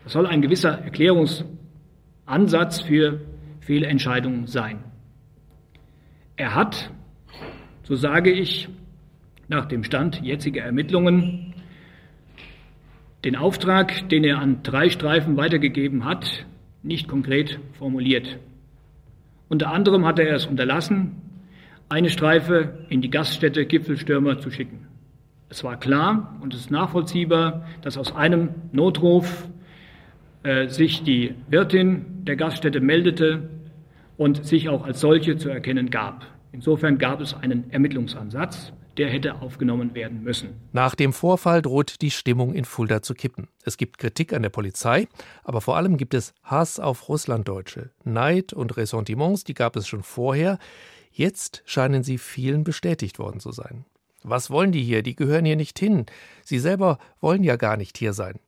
Das 0.03 0.13
soll 0.13 0.27
ein 0.27 0.41
gewisser 0.41 0.79
Erklärungsansatz 0.79 2.81
für 2.81 3.21
Fehlentscheidungen 3.61 4.47
sein. 4.47 4.79
Er 6.35 6.55
hat, 6.55 6.91
so 7.83 7.95
sage 7.95 8.31
ich, 8.31 8.67
nach 9.47 9.65
dem 9.65 9.83
Stand 9.83 10.21
jetziger 10.21 10.63
Ermittlungen 10.63 11.53
den 13.23 13.35
Auftrag, 13.35 14.09
den 14.09 14.23
er 14.23 14.39
an 14.39 14.61
drei 14.63 14.89
Streifen 14.89 15.37
weitergegeben 15.37 16.05
hat, 16.05 16.45
nicht 16.83 17.07
konkret 17.07 17.59
formuliert. 17.73 18.37
Unter 19.49 19.71
anderem 19.71 20.05
hat 20.05 20.19
er 20.19 20.35
es 20.35 20.45
unterlassen, 20.45 21.26
eine 21.89 22.09
Streife 22.09 22.85
in 22.89 23.01
die 23.01 23.09
Gaststätte 23.09 23.65
Gipfelstürmer 23.65 24.39
zu 24.39 24.51
schicken. 24.51 24.87
Es 25.49 25.63
war 25.63 25.79
klar 25.79 26.37
und 26.41 26.53
es 26.53 26.61
ist 26.61 26.71
nachvollziehbar, 26.71 27.65
dass 27.81 27.97
aus 27.97 28.13
einem 28.13 28.49
Notruf 28.73 29.47
äh, 30.43 30.67
sich 30.67 31.03
die 31.03 31.35
Wirtin 31.49 32.25
der 32.25 32.35
Gaststätte 32.35 32.81
meldete 32.81 33.49
und 34.17 34.45
sich 34.45 34.67
auch 34.67 34.83
als 34.83 34.99
solche 34.99 35.37
zu 35.37 35.49
erkennen 35.49 35.89
gab. 35.89 36.25
Insofern 36.51 36.97
gab 36.97 37.21
es 37.21 37.33
einen 37.33 37.69
Ermittlungsansatz, 37.71 38.73
der 38.97 39.09
hätte 39.09 39.41
aufgenommen 39.41 39.93
werden 39.93 40.23
müssen. 40.23 40.49
Nach 40.73 40.95
dem 40.95 41.13
Vorfall 41.13 41.61
droht 41.61 42.01
die 42.01 42.11
Stimmung 42.11 42.53
in 42.53 42.65
Fulda 42.65 43.01
zu 43.01 43.13
kippen. 43.13 43.47
Es 43.63 43.77
gibt 43.77 43.99
Kritik 43.99 44.33
an 44.33 44.41
der 44.41 44.49
Polizei, 44.49 45.07
aber 45.43 45.61
vor 45.61 45.77
allem 45.77 45.97
gibt 45.97 46.13
es 46.13 46.33
Hass 46.43 46.79
auf 46.79 47.07
Russlanddeutsche. 47.07 47.91
Neid 48.03 48.53
und 48.53 48.75
Ressentiments, 48.75 49.43
die 49.43 49.53
gab 49.53 49.75
es 49.75 49.87
schon 49.87 50.03
vorher. 50.03 50.57
Jetzt 51.17 51.63
scheinen 51.65 52.03
sie 52.03 52.19
vielen 52.19 52.63
bestätigt 52.63 53.17
worden 53.17 53.39
zu 53.39 53.51
sein. 53.51 53.85
Was 54.21 54.51
wollen 54.51 54.71
die 54.71 54.83
hier? 54.83 55.01
Die 55.01 55.15
gehören 55.15 55.45
hier 55.45 55.55
nicht 55.55 55.79
hin. 55.79 56.05
Sie 56.43 56.59
selber 56.59 56.99
wollen 57.21 57.43
ja 57.43 57.55
gar 57.55 57.75
nicht 57.75 57.97
hier 57.97 58.13
sein. 58.13 58.39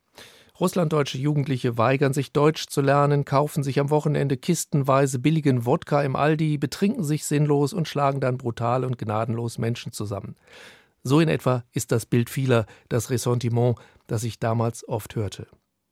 Russlanddeutsche 0.59 1.17
Jugendliche 1.17 1.79
weigern 1.79 2.13
sich 2.13 2.31
Deutsch 2.31 2.67
zu 2.67 2.81
lernen, 2.81 3.25
kaufen 3.25 3.63
sich 3.63 3.79
am 3.79 3.89
Wochenende 3.89 4.37
kistenweise 4.37 5.17
billigen 5.17 5.65
Wodka 5.65 6.03
im 6.03 6.15
Aldi, 6.15 6.59
betrinken 6.59 7.03
sich 7.03 7.25
sinnlos 7.25 7.73
und 7.73 7.87
schlagen 7.87 8.19
dann 8.19 8.37
brutal 8.37 8.85
und 8.85 8.99
gnadenlos 8.99 9.57
Menschen 9.57 9.91
zusammen. 9.91 10.35
So 11.01 11.19
in 11.21 11.27
etwa 11.27 11.63
ist 11.73 11.91
das 11.91 12.05
Bild 12.05 12.29
vieler, 12.29 12.67
das 12.87 13.09
Ressentiment, 13.09 13.79
das 14.05 14.23
ich 14.23 14.37
damals 14.37 14.87
oft 14.87 15.15
hörte. 15.15 15.47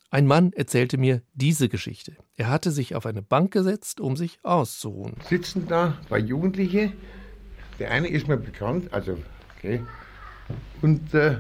Ein 0.10 0.26
Mann 0.26 0.54
erzählte 0.54 0.98
mir 0.98 1.22
diese 1.34 1.68
Geschichte. 1.68 2.16
Er 2.38 2.48
hatte 2.48 2.72
sich 2.72 2.96
auf 2.96 3.06
eine 3.06 3.22
Bank 3.22 3.52
gesetzt, 3.52 4.00
um 4.00 4.16
sich 4.16 4.40
auszuruhen. 4.42 5.16
Sitzen 5.28 5.68
da 5.68 5.98
zwei 6.08 6.20
Jugendliche. 6.20 6.94
Der 7.78 7.92
eine 7.92 8.08
ist 8.08 8.28
mir 8.30 8.38
bekannt, 8.38 8.94
also 8.94 9.18
okay. 9.58 9.82
Und 10.82 11.14
äh, 11.14 11.40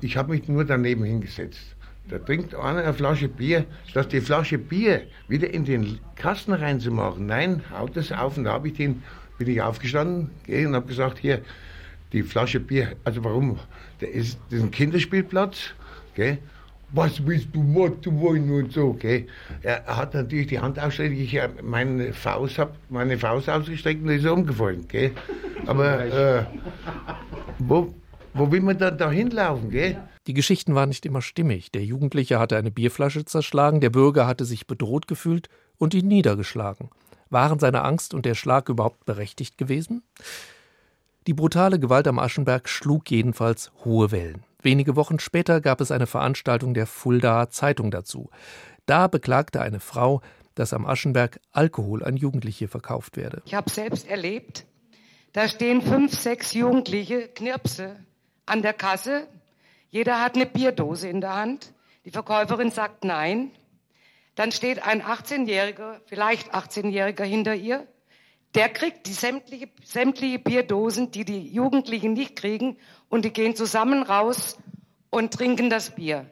ich 0.00 0.16
habe 0.16 0.32
mich 0.32 0.48
nur 0.48 0.64
daneben 0.64 1.04
hingesetzt. 1.04 1.76
Da 2.08 2.18
trinkt 2.18 2.54
einer 2.54 2.82
eine 2.82 2.94
Flasche 2.94 3.28
Bier, 3.28 3.66
statt 3.86 4.10
die 4.12 4.22
Flasche 4.22 4.56
Bier 4.56 5.02
wieder 5.28 5.52
in 5.52 5.66
den 5.66 6.00
Kasten 6.16 6.54
reinzumachen. 6.54 7.26
Nein, 7.26 7.62
haut 7.70 7.94
das 7.94 8.10
auf 8.10 8.38
und 8.38 8.44
da 8.44 8.64
ich 8.64 8.72
den, 8.72 9.02
bin 9.36 9.48
ich 9.48 9.60
aufgestanden 9.60 10.30
geh, 10.46 10.64
und 10.64 10.74
habe 10.74 10.86
gesagt, 10.86 11.18
hier, 11.18 11.42
die 12.14 12.22
Flasche 12.22 12.58
Bier, 12.58 12.96
also 13.04 13.22
warum? 13.22 13.58
Der 14.00 14.10
ist, 14.10 14.38
das 14.48 14.60
ist 14.60 14.64
ein 14.64 14.70
Kinderspielplatz, 14.70 15.74
gell? 16.14 16.38
Was 16.92 17.24
willst 17.26 17.48
du 17.52 17.62
Motto 17.62 18.12
wollen 18.20 18.50
und 18.50 18.72
so, 18.72 18.92
gell? 18.92 19.26
Er 19.62 19.84
hat 19.84 20.14
natürlich 20.14 20.48
die 20.48 20.58
Hand 20.58 20.78
ausgestreckt, 20.78 21.18
ich 21.18 21.40
meine 21.62 22.12
Faust 22.12 22.58
hab, 22.58 22.76
meine 22.90 23.18
Faust 23.18 23.48
ausgestreckt 23.48 24.02
und 24.02 24.10
ist 24.10 24.26
umgefallen, 24.26 24.86
gell? 24.88 25.12
Aber 25.66 26.04
äh, 26.04 26.44
wo, 27.58 27.94
wo 28.34 28.52
will 28.52 28.60
man 28.60 28.78
dann 28.78 28.98
da 28.98 29.10
hinlaufen, 29.10 29.70
gell? 29.70 30.02
Die 30.26 30.34
Geschichten 30.34 30.74
waren 30.74 30.90
nicht 30.90 31.04
immer 31.06 31.22
stimmig. 31.22 31.72
Der 31.72 31.84
Jugendliche 31.84 32.38
hatte 32.38 32.56
eine 32.56 32.70
Bierflasche 32.70 33.24
zerschlagen, 33.24 33.80
der 33.80 33.90
Bürger 33.90 34.26
hatte 34.26 34.44
sich 34.44 34.66
bedroht 34.66 35.08
gefühlt 35.08 35.48
und 35.78 35.94
ihn 35.94 36.06
niedergeschlagen. 36.06 36.90
Waren 37.30 37.58
seine 37.58 37.82
Angst 37.82 38.12
und 38.12 38.26
der 38.26 38.34
Schlag 38.34 38.68
überhaupt 38.68 39.04
berechtigt 39.06 39.56
gewesen? 39.56 40.02
Die 41.26 41.34
brutale 41.34 41.78
Gewalt 41.80 42.06
am 42.06 42.18
Aschenberg 42.18 42.68
schlug 42.68 43.10
jedenfalls 43.10 43.72
hohe 43.84 44.10
Wellen. 44.10 44.44
Wenige 44.62 44.94
Wochen 44.96 45.18
später 45.18 45.60
gab 45.60 45.80
es 45.80 45.90
eine 45.90 46.06
Veranstaltung 46.06 46.72
der 46.72 46.86
Fuldaer 46.86 47.50
Zeitung 47.50 47.90
dazu. 47.90 48.30
Da 48.86 49.08
beklagte 49.08 49.60
eine 49.60 49.80
Frau, 49.80 50.22
dass 50.54 50.72
am 50.72 50.86
Aschenberg 50.86 51.40
Alkohol 51.50 52.04
an 52.04 52.16
Jugendliche 52.16 52.68
verkauft 52.68 53.16
werde. 53.16 53.42
Ich 53.44 53.54
habe 53.54 53.70
selbst 53.70 54.08
erlebt, 54.08 54.66
da 55.32 55.48
stehen 55.48 55.82
fünf, 55.82 56.18
sechs 56.18 56.52
Jugendliche 56.52 57.28
Knirpse 57.28 57.96
an 58.46 58.62
der 58.62 58.74
Kasse. 58.74 59.26
Jeder 59.88 60.20
hat 60.20 60.36
eine 60.36 60.46
Bierdose 60.46 61.08
in 61.08 61.20
der 61.20 61.34
Hand. 61.34 61.72
Die 62.04 62.10
Verkäuferin 62.10 62.70
sagt 62.70 63.04
nein. 63.04 63.50
Dann 64.34 64.52
steht 64.52 64.82
ein 64.82 65.02
18-Jähriger, 65.02 66.00
vielleicht 66.06 66.54
18-Jähriger 66.54 67.24
hinter 67.24 67.54
ihr. 67.54 67.86
Der 68.54 68.68
kriegt 68.68 69.06
die 69.06 69.12
sämtliche, 69.12 69.68
sämtliche 69.82 70.38
Bierdosen, 70.38 71.10
die 71.10 71.24
die 71.24 71.48
Jugendlichen 71.48 72.12
nicht 72.12 72.36
kriegen, 72.36 72.76
und 73.12 73.26
die 73.26 73.32
gehen 73.32 73.54
zusammen 73.54 74.02
raus 74.02 74.56
und 75.10 75.34
trinken 75.34 75.68
das 75.68 75.94
Bier. 75.94 76.24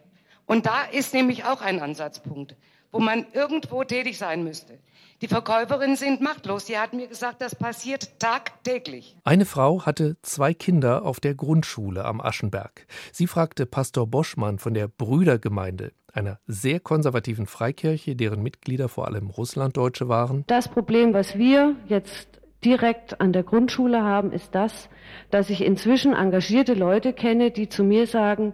Und 0.47 0.65
da 0.65 0.83
ist 0.91 1.13
nämlich 1.13 1.45
auch 1.45 1.61
ein 1.61 1.79
Ansatzpunkt, 1.79 2.55
wo 2.91 2.99
man 2.99 3.27
irgendwo 3.33 3.83
tätig 3.83 4.17
sein 4.17 4.43
müsste. 4.43 4.79
Die 5.21 5.27
Verkäuferinnen 5.27 5.95
sind 5.95 6.21
machtlos. 6.21 6.65
Sie 6.65 6.79
hat 6.79 6.93
mir 6.93 7.07
gesagt, 7.07 7.39
das 7.39 7.53
passiert 7.53 8.19
tagtäglich. 8.19 9.15
Eine 9.23 9.45
Frau 9.45 9.85
hatte 9.85 10.17
zwei 10.23 10.55
Kinder 10.55 11.05
auf 11.05 11.19
der 11.19 11.35
Grundschule 11.35 12.03
am 12.03 12.19
Aschenberg. 12.19 12.87
Sie 13.11 13.27
fragte 13.27 13.67
Pastor 13.67 14.07
Boschmann 14.07 14.57
von 14.57 14.73
der 14.73 14.87
Brüdergemeinde, 14.87 15.91
einer 16.11 16.39
sehr 16.47 16.79
konservativen 16.79 17.45
Freikirche, 17.45 18.15
deren 18.15 18.41
Mitglieder 18.41 18.89
vor 18.89 19.05
allem 19.05 19.29
Russlanddeutsche 19.29 20.09
waren. 20.09 20.45
Das 20.47 20.67
Problem, 20.67 21.13
was 21.13 21.37
wir 21.37 21.75
jetzt 21.87 22.40
direkt 22.63 23.21
an 23.21 23.33
der 23.33 23.43
Grundschule 23.43 24.03
haben, 24.03 24.31
ist 24.31 24.55
das, 24.55 24.89
dass 25.29 25.49
ich 25.49 25.63
inzwischen 25.63 26.13
engagierte 26.13 26.73
Leute 26.73 27.13
kenne, 27.13 27.51
die 27.51 27.69
zu 27.69 27.83
mir 27.83 28.07
sagen, 28.07 28.53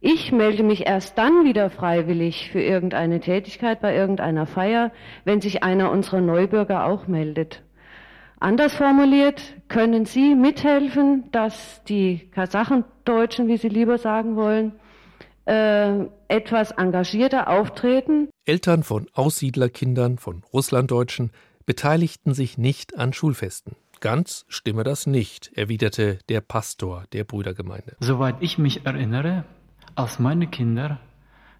ich 0.00 0.30
melde 0.30 0.62
mich 0.62 0.86
erst 0.86 1.16
dann 1.16 1.44
wieder 1.44 1.70
freiwillig 1.70 2.50
für 2.50 2.60
irgendeine 2.60 3.20
Tätigkeit 3.20 3.80
bei 3.80 3.96
irgendeiner 3.96 4.46
Feier, 4.46 4.92
wenn 5.24 5.40
sich 5.40 5.62
einer 5.62 5.90
unserer 5.90 6.20
Neubürger 6.20 6.86
auch 6.86 7.06
meldet. 7.06 7.62
Anders 8.38 8.74
formuliert, 8.74 9.42
können 9.68 10.04
Sie 10.04 10.34
mithelfen, 10.34 11.30
dass 11.32 11.82
die 11.84 12.28
Kasachendeutschen, 12.32 13.48
wie 13.48 13.56
Sie 13.56 13.70
lieber 13.70 13.96
sagen 13.96 14.36
wollen, 14.36 14.72
äh, 15.46 16.04
etwas 16.28 16.72
engagierter 16.72 17.48
auftreten? 17.48 18.28
Eltern 18.44 18.82
von 18.82 19.06
Aussiedlerkindern, 19.14 20.18
von 20.18 20.42
Russlanddeutschen, 20.52 21.30
beteiligten 21.66 22.32
sich 22.32 22.56
nicht 22.56 22.96
an 22.96 23.12
Schulfesten. 23.12 23.76
Ganz 24.00 24.44
stimme 24.48 24.84
das 24.84 25.06
nicht, 25.06 25.50
erwiderte 25.54 26.18
der 26.28 26.40
Pastor 26.40 27.04
der 27.12 27.24
Brüdergemeinde. 27.24 27.96
Soweit 28.00 28.36
ich 28.40 28.58
mich 28.58 28.86
erinnere, 28.86 29.44
als 29.94 30.18
meine 30.18 30.46
Kinder 30.46 31.00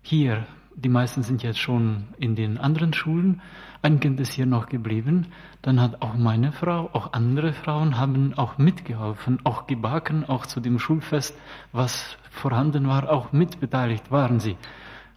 hier, 0.02 0.46
die 0.74 0.90
meisten 0.90 1.22
sind 1.22 1.42
jetzt 1.42 1.58
schon 1.58 2.08
in 2.18 2.36
den 2.36 2.58
anderen 2.58 2.92
Schulen, 2.92 3.40
ein 3.82 4.00
Kind 4.00 4.20
ist 4.20 4.32
hier 4.32 4.46
noch 4.46 4.66
geblieben, 4.68 5.28
dann 5.62 5.80
hat 5.80 6.02
auch 6.02 6.14
meine 6.14 6.52
Frau, 6.52 6.90
auch 6.92 7.12
andere 7.12 7.52
Frauen 7.52 7.96
haben 7.98 8.34
auch 8.34 8.58
mitgeholfen, 8.58 9.38
auch 9.44 9.66
gebacken, 9.66 10.24
auch 10.24 10.44
zu 10.44 10.60
dem 10.60 10.78
Schulfest, 10.78 11.34
was 11.72 12.16
vorhanden 12.30 12.86
war, 12.86 13.10
auch 13.10 13.32
mitbeteiligt 13.32 14.10
waren 14.10 14.40
sie. 14.40 14.56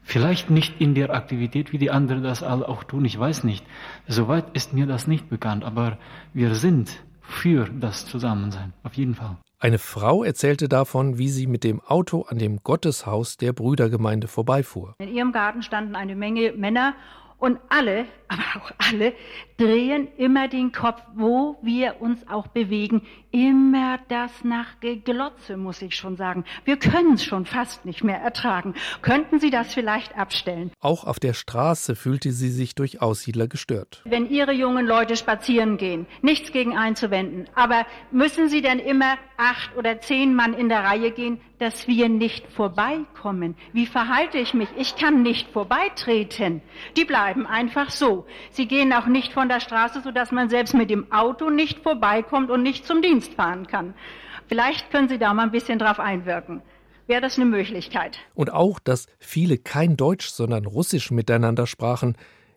Vielleicht 0.02 0.50
nicht 0.50 0.82
in 0.82 0.96
der 0.96 1.14
Aktivität, 1.14 1.72
wie 1.72 1.78
die 1.78 1.92
anderen 1.92 2.24
das 2.24 2.42
alle 2.44 2.68
auch 2.68 2.84
tun, 2.84 3.06
ich 3.06 3.20
weiß 3.20 3.44
nicht. 3.44 3.66
Soweit 4.08 4.56
ist 4.56 4.74
mir 4.74 4.88
das 4.88 5.08
nicht 5.08 5.30
bekannt, 5.30 5.64
aber 5.64 5.98
wir 6.34 6.56
sind 6.56 7.04
für 7.22 7.70
das 7.70 8.06
Zusammensein, 8.06 8.74
auf 8.84 8.96
jeden 8.96 9.16
Fall. 9.16 9.38
Eine 9.62 9.78
Frau 9.78 10.24
erzählte 10.24 10.70
davon, 10.70 11.18
wie 11.18 11.28
sie 11.28 11.46
mit 11.46 11.66
dem 11.66 11.82
Auto 11.82 12.22
an 12.22 12.38
dem 12.38 12.64
Gotteshaus 12.64 13.36
der 13.36 13.52
Brüdergemeinde 13.52 14.30
vorbeifuhr. 14.30 14.96
In 15.00 15.14
ihrem 15.14 15.34
Garten 15.34 15.64
standen 15.64 15.96
eine 15.96 16.16
Menge 16.16 16.54
Männer 16.54 16.96
und 17.40 17.60
alle, 17.70 18.06
aber 18.28 18.62
auch 18.62 18.72
alle, 18.78 19.14
drehen 19.58 20.08
immer 20.18 20.48
den 20.48 20.72
Kopf, 20.72 21.02
wo 21.16 21.58
wir 21.62 22.00
uns 22.00 22.28
auch 22.30 22.48
bewegen. 22.48 23.02
Immer 23.32 24.00
das 24.08 24.44
nach 24.44 24.80
Geglotze, 24.80 25.58
muss 25.58 25.82
ich 25.82 25.96
schon 25.96 26.16
sagen. 26.16 26.46
Wir 26.64 26.78
können 26.78 27.14
es 27.14 27.24
schon 27.24 27.46
fast 27.46 27.86
nicht 27.86 28.04
mehr 28.04 28.20
ertragen. 28.20 28.74
Könnten 29.02 29.40
Sie 29.40 29.50
das 29.50 29.74
vielleicht 29.74 30.18
abstellen? 30.18 30.72
Auch 30.80 31.04
auf 31.04 31.20
der 31.20 31.34
Straße 31.34 31.96
fühlte 31.96 32.32
sie 32.32 32.50
sich 32.50 32.74
durch 32.76 33.02
Aussiedler 33.02 33.48
gestört. 33.48 34.02
Wenn 34.06 34.30
Ihre 34.30 34.54
jungen 34.54 34.86
Leute 34.86 35.16
spazieren 35.16 35.78
gehen, 35.78 36.08
nichts 36.22 36.52
gegen 36.52 36.78
einzuwenden, 36.78 37.48
aber 37.54 37.86
müssen 38.12 38.48
Sie 38.48 38.62
denn 38.62 38.80
immer 38.80 39.18
acht 39.38 39.76
oder 39.76 40.00
zehn 40.00 40.34
Mann 40.34 40.54
in 40.54 40.70
der 40.70 40.84
Reihe 40.84 41.12
gehen, 41.12 41.40
dass 41.60 41.88
wir 41.88 42.10
nicht 42.10 42.48
vorbeikommen? 42.54 43.56
Wie 43.74 43.86
verhalte 43.86 44.38
ich 44.38 44.54
mich? 44.54 44.70
Ich 44.78 44.96
kann 44.96 45.22
nicht 45.22 45.50
vorbeitreten. 45.50 46.62
Die 46.98 47.06
bleiben 47.06 47.29
einfach 47.46 47.90
so. 47.90 48.26
Sie 48.52 48.68
gehen 48.68 48.94
auch 48.94 49.08
nicht 49.08 49.34
von 49.34 49.50
der 49.50 49.60
Straße, 49.60 50.02
sodass 50.02 50.32
man 50.32 50.50
selbst 50.50 50.74
mit 50.74 50.90
dem 50.90 51.12
Auto 51.12 51.50
nicht 51.50 51.80
vorbeikommt 51.80 52.50
und 52.50 52.64
nicht 52.64 52.86
zum 52.86 53.02
Dienst 53.02 53.34
fahren 53.34 53.68
kann. 53.68 53.94
Vielleicht 54.48 54.92
können 54.92 55.10
Sie 55.10 55.20
da 55.20 55.34
mal 55.34 55.44
ein 55.44 55.52
bisschen 55.52 55.80
drauf 55.80 56.00
einwirken. 56.00 56.62
Wäre 57.08 57.22
das 57.22 57.38
eine 57.38 57.46
Möglichkeit? 57.46 58.20
Und 58.36 58.54
auch, 58.54 58.80
dass 58.80 59.08
viele 59.18 59.58
kein 59.58 59.98
Deutsch, 59.98 60.28
sondern 60.28 60.66
Russisch 60.66 61.10
miteinander 61.10 61.66
sprachen, 61.66 62.16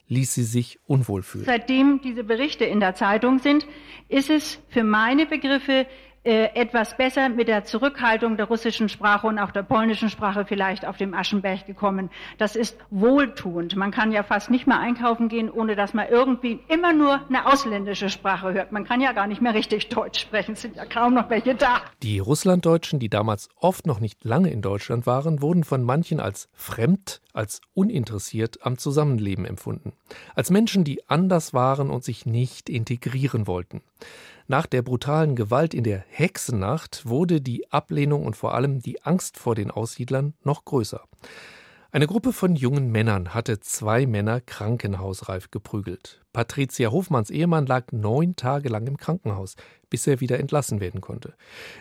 ließ 0.08 0.34
sie 0.34 0.44
sich 0.44 0.78
unwohl 0.86 1.22
fühlen. 1.22 1.44
Seitdem 1.44 2.00
diese 2.02 2.22
Berichte 2.22 2.64
in 2.64 2.80
der 2.80 2.94
Zeitung 2.94 3.38
sind, 3.38 3.66
ist 4.08 4.28
es 4.28 4.58
für 4.68 4.84
meine 4.84 5.26
Begriffe 5.26 5.86
etwas 6.24 6.96
besser 6.96 7.28
mit 7.28 7.48
der 7.48 7.64
Zurückhaltung 7.64 8.36
der 8.36 8.46
russischen 8.46 8.88
Sprache 8.88 9.26
und 9.26 9.38
auch 9.38 9.50
der 9.50 9.64
polnischen 9.64 10.08
Sprache 10.08 10.44
vielleicht 10.44 10.86
auf 10.86 10.96
dem 10.96 11.14
Aschenberg 11.14 11.66
gekommen. 11.66 12.10
Das 12.38 12.54
ist 12.54 12.76
wohltuend. 12.90 13.74
Man 13.74 13.90
kann 13.90 14.12
ja 14.12 14.22
fast 14.22 14.48
nicht 14.50 14.66
mehr 14.68 14.78
einkaufen 14.78 15.28
gehen, 15.28 15.50
ohne 15.50 15.74
dass 15.74 15.94
man 15.94 16.08
irgendwie 16.08 16.60
immer 16.68 16.92
nur 16.92 17.20
eine 17.28 17.46
ausländische 17.46 18.08
Sprache 18.08 18.52
hört. 18.52 18.70
Man 18.70 18.84
kann 18.84 19.00
ja 19.00 19.12
gar 19.12 19.26
nicht 19.26 19.42
mehr 19.42 19.54
richtig 19.54 19.88
Deutsch 19.88 20.20
sprechen. 20.20 20.52
Es 20.52 20.62
sind 20.62 20.76
ja 20.76 20.84
kaum 20.84 21.14
noch 21.14 21.28
welche 21.28 21.56
da. 21.56 21.80
Die 22.02 22.20
Russlanddeutschen, 22.20 23.00
die 23.00 23.08
damals 23.08 23.48
oft 23.56 23.86
noch 23.86 23.98
nicht 23.98 24.24
lange 24.24 24.50
in 24.50 24.62
Deutschland 24.62 25.06
waren, 25.06 25.42
wurden 25.42 25.64
von 25.64 25.82
manchen 25.82 26.20
als 26.20 26.48
fremd, 26.52 27.20
als 27.32 27.60
uninteressiert 27.74 28.64
am 28.64 28.78
Zusammenleben 28.78 29.44
empfunden. 29.44 29.92
Als 30.36 30.50
Menschen, 30.50 30.84
die 30.84 31.08
anders 31.08 31.52
waren 31.52 31.90
und 31.90 32.04
sich 32.04 32.26
nicht 32.26 32.68
integrieren 32.68 33.46
wollten. 33.48 33.82
Nach 34.48 34.66
der 34.66 34.82
brutalen 34.82 35.36
Gewalt 35.36 35.74
in 35.74 35.84
der 35.84 36.04
Hexennacht 36.08 37.06
wurde 37.06 37.40
die 37.40 37.70
Ablehnung 37.72 38.24
und 38.24 38.36
vor 38.36 38.54
allem 38.54 38.80
die 38.80 39.02
Angst 39.02 39.38
vor 39.38 39.54
den 39.54 39.70
Aussiedlern 39.70 40.34
noch 40.42 40.64
größer. 40.64 41.02
Eine 41.94 42.06
Gruppe 42.06 42.32
von 42.32 42.56
jungen 42.56 42.90
Männern 42.90 43.34
hatte 43.34 43.60
zwei 43.60 44.06
Männer 44.06 44.40
krankenhausreif 44.40 45.50
geprügelt. 45.50 46.22
Patricia 46.32 46.90
Hofmanns 46.90 47.28
Ehemann 47.28 47.66
lag 47.66 47.92
neun 47.92 48.34
Tage 48.34 48.70
lang 48.70 48.86
im 48.86 48.96
Krankenhaus, 48.96 49.56
bis 49.90 50.06
er 50.06 50.20
wieder 50.20 50.40
entlassen 50.40 50.80
werden 50.80 51.02
konnte. 51.02 51.34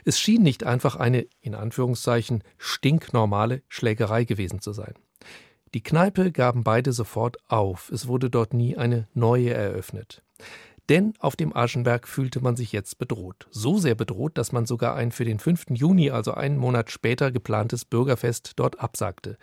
Es 0.03 0.19
schien 0.19 0.43
nicht 0.43 0.65
einfach 0.65 0.97
eine, 0.97 1.27
in 1.39 1.55
Anführungszeichen, 1.55 2.43
stinknormale 2.57 3.61
Schlägerei 3.69 4.25
gewesen 4.25 4.59
zu 4.59 4.73
sein. 4.73 4.95
Die 5.73 5.81
Kneipe 5.81 6.33
gaben 6.33 6.65
beide 6.65 6.91
sofort 6.91 7.37
auf. 7.49 7.89
Es 7.89 8.05
wurde 8.05 8.29
dort 8.29 8.53
nie 8.53 8.75
eine 8.75 9.07
neue 9.13 9.53
eröffnet. 9.53 10.21
Denn 10.91 11.13
auf 11.19 11.37
dem 11.37 11.55
Aschenberg 11.55 12.05
fühlte 12.05 12.41
man 12.41 12.57
sich 12.57 12.73
jetzt 12.73 12.97
bedroht. 12.97 13.47
So 13.49 13.77
sehr 13.77 13.95
bedroht, 13.95 14.37
dass 14.37 14.51
man 14.51 14.65
sogar 14.65 14.93
ein 14.93 15.13
für 15.13 15.23
den 15.23 15.39
5. 15.39 15.67
Juni, 15.69 16.11
also 16.11 16.33
einen 16.33 16.57
Monat 16.57 16.91
später, 16.91 17.31
geplantes 17.31 17.85
Bürgerfest 17.85 18.53
dort 18.57 18.81
absagte. 18.81 19.37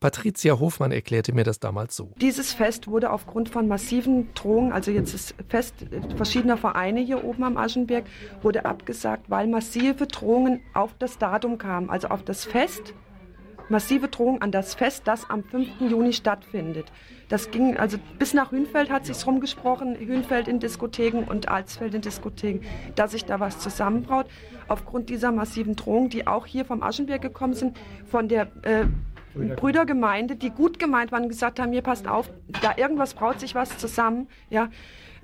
Patricia 0.00 0.58
Hofmann 0.58 0.90
erklärte 0.90 1.32
mir 1.34 1.44
das 1.44 1.60
damals 1.60 1.94
so. 1.94 2.10
Dieses 2.20 2.52
Fest 2.52 2.88
wurde 2.88 3.12
aufgrund 3.12 3.48
von 3.48 3.68
massiven 3.68 4.34
Drohungen, 4.34 4.72
also 4.72 4.90
jetzt 4.90 5.14
das 5.14 5.32
Fest 5.48 5.74
verschiedener 6.16 6.56
Vereine 6.56 6.98
hier 6.98 7.22
oben 7.22 7.44
am 7.44 7.56
Aschenberg, 7.56 8.04
wurde 8.42 8.64
abgesagt, 8.64 9.30
weil 9.30 9.46
massive 9.46 10.08
Drohungen 10.08 10.62
auf 10.74 10.96
das 10.98 11.16
Datum 11.16 11.58
kamen, 11.58 11.90
also 11.90 12.08
auf 12.08 12.24
das 12.24 12.44
Fest 12.44 12.92
massive 13.68 14.08
Drohungen 14.08 14.42
an 14.42 14.52
das 14.52 14.74
Fest, 14.74 15.02
das 15.06 15.28
am 15.28 15.44
5. 15.44 15.80
Juni 15.80 16.12
stattfindet. 16.12 16.92
Das 17.28 17.50
ging 17.50 17.76
also 17.76 17.98
bis 18.18 18.34
nach 18.34 18.52
Hünfeld 18.52 18.90
hat 18.90 19.06
sich 19.06 19.26
rumgesprochen, 19.26 19.96
Hünfeld 19.98 20.48
in 20.48 20.60
Diskotheken 20.60 21.24
und 21.28 21.48
Alsfeld 21.48 21.94
in 21.94 22.02
Diskotheken, 22.02 22.60
dass 22.94 23.12
sich 23.12 23.24
da 23.24 23.40
was 23.40 23.58
zusammenbraut. 23.58 24.26
Aufgrund 24.68 25.08
dieser 25.08 25.32
massiven 25.32 25.76
Drohungen, 25.76 26.10
die 26.10 26.26
auch 26.26 26.46
hier 26.46 26.64
vom 26.64 26.82
Aschenberg 26.82 27.22
gekommen 27.22 27.54
sind, 27.54 27.76
von 28.04 28.28
der 28.28 28.48
äh, 28.62 28.84
Brüdergemeinde, 29.34 30.36
die 30.36 30.50
gut 30.50 30.78
gemeint 30.78 31.10
waren, 31.10 31.28
gesagt 31.28 31.58
haben, 31.58 31.70
mir 31.70 31.82
passt 31.82 32.06
auf, 32.06 32.30
da 32.60 32.76
irgendwas 32.76 33.14
braut 33.14 33.40
sich 33.40 33.54
was 33.54 33.78
zusammen, 33.78 34.28
ja, 34.50 34.68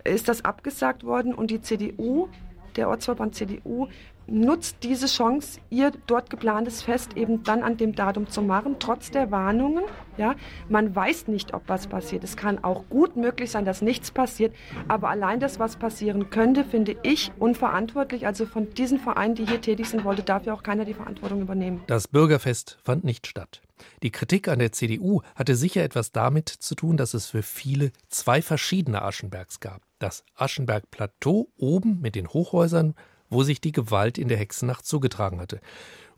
ist 0.04 0.28
das 0.28 0.44
abgesagt 0.44 1.04
worden 1.04 1.34
und 1.34 1.50
die 1.50 1.60
CDU 1.60 2.28
der 2.76 2.88
Ortsverband 2.88 3.34
CDU 3.34 3.88
nutzt 4.28 4.78
diese 4.82 5.06
Chance, 5.06 5.60
ihr 5.70 5.92
dort 6.06 6.30
geplantes 6.30 6.82
Fest 6.82 7.16
eben 7.16 7.42
dann 7.42 7.62
an 7.62 7.76
dem 7.76 7.94
Datum 7.94 8.28
zu 8.28 8.42
machen, 8.42 8.76
trotz 8.78 9.10
der 9.10 9.30
Warnungen. 9.30 9.84
Ja, 10.16 10.34
man 10.68 10.94
weiß 10.94 11.28
nicht, 11.28 11.54
ob 11.54 11.62
was 11.68 11.86
passiert. 11.86 12.24
Es 12.24 12.36
kann 12.36 12.62
auch 12.64 12.84
gut 12.90 13.16
möglich 13.16 13.50
sein, 13.50 13.64
dass 13.64 13.82
nichts 13.82 14.10
passiert. 14.10 14.54
Aber 14.88 15.08
allein 15.10 15.40
das, 15.40 15.58
was 15.58 15.76
passieren 15.76 16.30
könnte, 16.30 16.64
finde 16.64 16.96
ich 17.02 17.32
unverantwortlich. 17.38 18.26
Also 18.26 18.44
von 18.44 18.68
diesen 18.74 18.98
Vereinen, 18.98 19.34
die 19.34 19.46
hier 19.46 19.60
tätig 19.60 19.88
sind, 19.88 20.04
wollte 20.04 20.22
dafür 20.22 20.54
auch 20.54 20.62
keiner 20.62 20.84
die 20.84 20.94
Verantwortung 20.94 21.40
übernehmen. 21.40 21.82
Das 21.86 22.08
Bürgerfest 22.08 22.78
fand 22.82 23.04
nicht 23.04 23.26
statt. 23.26 23.62
Die 24.02 24.10
Kritik 24.10 24.48
an 24.48 24.58
der 24.58 24.72
CDU 24.72 25.22
hatte 25.36 25.54
sicher 25.54 25.84
etwas 25.84 26.10
damit 26.10 26.48
zu 26.48 26.74
tun, 26.74 26.96
dass 26.96 27.14
es 27.14 27.26
für 27.26 27.42
viele 27.42 27.92
zwei 28.08 28.42
verschiedene 28.42 29.02
Aschenbergs 29.02 29.60
gab. 29.60 29.82
Das 30.00 30.24
Aschenberg-Plateau 30.34 31.48
oben 31.56 32.00
mit 32.00 32.16
den 32.16 32.28
Hochhäusern 32.28 32.94
wo 33.30 33.42
sich 33.42 33.60
die 33.60 33.72
Gewalt 33.72 34.18
in 34.18 34.28
der 34.28 34.38
Hexennacht 34.38 34.86
zugetragen 34.86 35.40
hatte. 35.40 35.60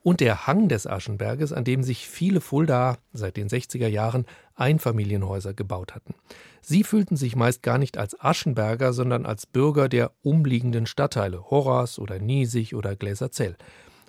Und 0.03 0.21
der 0.21 0.47
Hang 0.47 0.69
des 0.69 0.87
Aschenberges, 0.87 1.53
an 1.53 1.65
dem 1.65 1.83
sich 1.83 2.09
viele 2.09 2.41
Fulda 2.41 2.97
seit 3.13 3.37
den 3.37 3.49
60er 3.49 3.87
Jahren 3.87 4.25
Einfamilienhäuser 4.55 5.53
gebaut 5.53 5.95
hatten. 5.95 6.15
Sie 6.63 6.85
fühlten 6.85 7.17
sich 7.17 7.37
meist 7.37 7.63
gar 7.63 7.77
nicht 7.77 7.99
als 7.99 8.19
Aschenberger, 8.19 8.93
sondern 8.93 9.27
als 9.27 9.47
Bürger 9.47 9.89
der 9.89 10.13
umliegenden 10.23 10.87
Stadtteile 10.87 11.51
Horas 11.51 11.99
oder 11.99 12.19
Niesig 12.19 12.75
oder 12.75 12.97
Gläserzell 12.97 13.57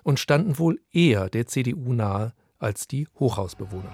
und 0.02 0.18
standen 0.18 0.58
wohl 0.58 0.80
eher 0.92 1.28
der 1.28 1.46
CDU 1.46 1.92
nahe 1.92 2.32
als 2.58 2.86
die 2.88 3.08
Hochhausbewohner. 3.18 3.92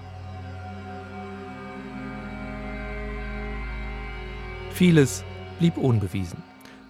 Vieles 4.73 5.23
blieb 5.59 5.77
unbewiesen. 5.77 6.48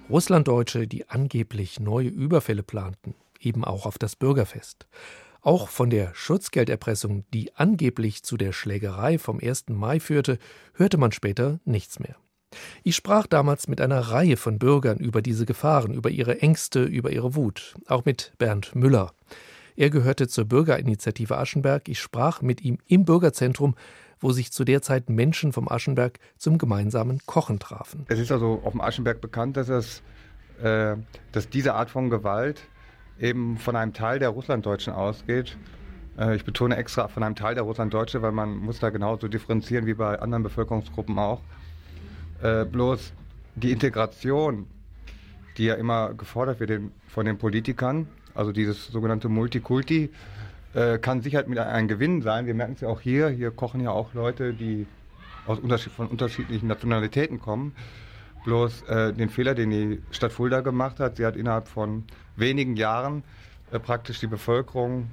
Russlanddeutsche, 0.09 0.87
die 0.87 1.07
angeblich 1.07 1.79
neue 1.79 2.07
Überfälle 2.07 2.63
planten, 2.63 3.13
eben 3.39 3.63
auch 3.63 3.85
auf 3.85 3.99
das 3.99 4.15
Bürgerfest. 4.15 4.87
Auch 5.41 5.69
von 5.69 5.89
der 5.89 6.13
Schutzgelderpressung, 6.15 7.25
die 7.33 7.55
angeblich 7.55 8.23
zu 8.23 8.35
der 8.35 8.51
Schlägerei 8.51 9.19
vom 9.19 9.39
1. 9.39 9.65
Mai 9.69 9.99
führte, 9.99 10.39
hörte 10.73 10.97
man 10.97 11.11
später 11.11 11.59
nichts 11.63 11.99
mehr. 11.99 12.15
Ich 12.83 12.95
sprach 12.95 13.27
damals 13.27 13.67
mit 13.67 13.79
einer 13.79 13.99
Reihe 13.99 14.35
von 14.35 14.57
Bürgern 14.57 14.97
über 14.97 15.21
diese 15.21 15.45
Gefahren, 15.45 15.93
über 15.93 16.09
ihre 16.09 16.41
Ängste, 16.41 16.83
über 16.83 17.11
ihre 17.11 17.35
Wut, 17.35 17.75
auch 17.87 18.05
mit 18.05 18.33
Bernd 18.39 18.75
Müller. 18.75 19.13
Er 19.75 19.91
gehörte 19.91 20.27
zur 20.27 20.45
Bürgerinitiative 20.45 21.37
Aschenberg. 21.37 21.87
Ich 21.87 21.99
sprach 21.99 22.41
mit 22.41 22.61
ihm 22.61 22.79
im 22.87 23.05
Bürgerzentrum, 23.05 23.75
wo 24.19 24.31
sich 24.31 24.51
zu 24.51 24.63
der 24.63 24.81
Zeit 24.81 25.09
Menschen 25.09 25.53
vom 25.53 25.69
Aschenberg 25.69 26.19
zum 26.37 26.57
gemeinsamen 26.57 27.19
Kochen 27.25 27.59
trafen. 27.59 28.05
Es 28.09 28.19
ist 28.19 28.31
also 28.31 28.61
auf 28.63 28.71
dem 28.71 28.81
Aschenberg 28.81 29.21
bekannt, 29.21 29.57
dass, 29.57 29.69
es, 29.69 30.03
äh, 30.61 30.95
dass 31.31 31.49
diese 31.49 31.75
Art 31.75 31.89
von 31.89 32.09
Gewalt 32.09 32.61
eben 33.19 33.57
von 33.57 33.75
einem 33.75 33.93
Teil 33.93 34.19
der 34.19 34.29
Russlanddeutschen 34.29 34.93
ausgeht. 34.93 35.57
Äh, 36.17 36.35
ich 36.35 36.45
betone 36.45 36.75
extra 36.75 37.07
von 37.07 37.23
einem 37.23 37.35
Teil 37.35 37.55
der 37.55 37.63
Russlanddeutsche, 37.63 38.21
weil 38.21 38.31
man 38.31 38.55
muss 38.57 38.79
da 38.79 38.89
genauso 38.89 39.27
differenzieren 39.27 39.85
wie 39.85 39.93
bei 39.93 40.19
anderen 40.19 40.43
Bevölkerungsgruppen 40.43 41.17
auch. 41.17 41.41
Äh, 42.41 42.65
bloß 42.65 43.13
die 43.55 43.71
Integration, 43.71 44.67
die 45.57 45.65
ja 45.65 45.75
immer 45.75 46.13
gefordert 46.13 46.59
wird 46.59 46.81
von 47.07 47.25
den 47.25 47.37
Politikern, 47.37 48.07
also 48.33 48.51
dieses 48.51 48.87
sogenannte 48.87 49.27
Multikulti, 49.27 50.09
äh, 50.73 50.97
kann 50.99 51.21
sicher 51.21 51.43
mit 51.47 51.57
ein 51.57 51.87
Gewinn 51.87 52.21
sein. 52.21 52.45
Wir 52.45 52.53
merken 52.53 52.73
es 52.73 52.81
ja 52.81 52.87
auch 52.87 53.01
hier. 53.01 53.29
Hier 53.29 53.51
kochen 53.51 53.81
ja 53.81 53.91
auch 53.91 54.13
Leute, 54.13 54.53
die 54.53 54.85
aus 55.45 55.59
unterschied 55.59 55.93
von 55.93 56.07
unterschiedlichen 56.07 56.67
Nationalitäten 56.67 57.39
kommen. 57.39 57.75
Bloß 58.45 58.83
äh, 58.83 59.13
den 59.13 59.29
Fehler, 59.29 59.55
den 59.55 59.69
die 59.69 60.01
Stadt 60.11 60.31
Fulda 60.31 60.61
gemacht 60.61 60.99
hat, 60.99 61.17
sie 61.17 61.25
hat 61.25 61.35
innerhalb 61.35 61.67
von 61.67 62.05
wenigen 62.35 62.75
Jahren 62.77 63.23
äh, 63.71 63.79
praktisch 63.79 64.19
die 64.19 64.27
Bevölkerung 64.27 65.09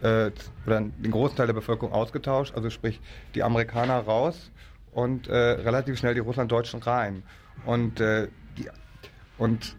äh, 0.00 0.30
oder 0.66 0.80
den 0.80 1.10
großen 1.10 1.36
Teil 1.36 1.46
der 1.46 1.54
Bevölkerung 1.54 1.92
ausgetauscht, 1.92 2.54
also 2.54 2.70
sprich 2.70 3.00
die 3.34 3.42
Amerikaner 3.42 4.00
raus 4.00 4.50
und 4.92 5.28
äh, 5.28 5.34
relativ 5.34 5.98
schnell 5.98 6.14
die 6.14 6.20
Russlanddeutschen 6.20 6.82
rein. 6.82 7.22
Und, 7.64 8.00
äh, 8.00 8.28
die, 8.58 8.68
und 9.38 9.76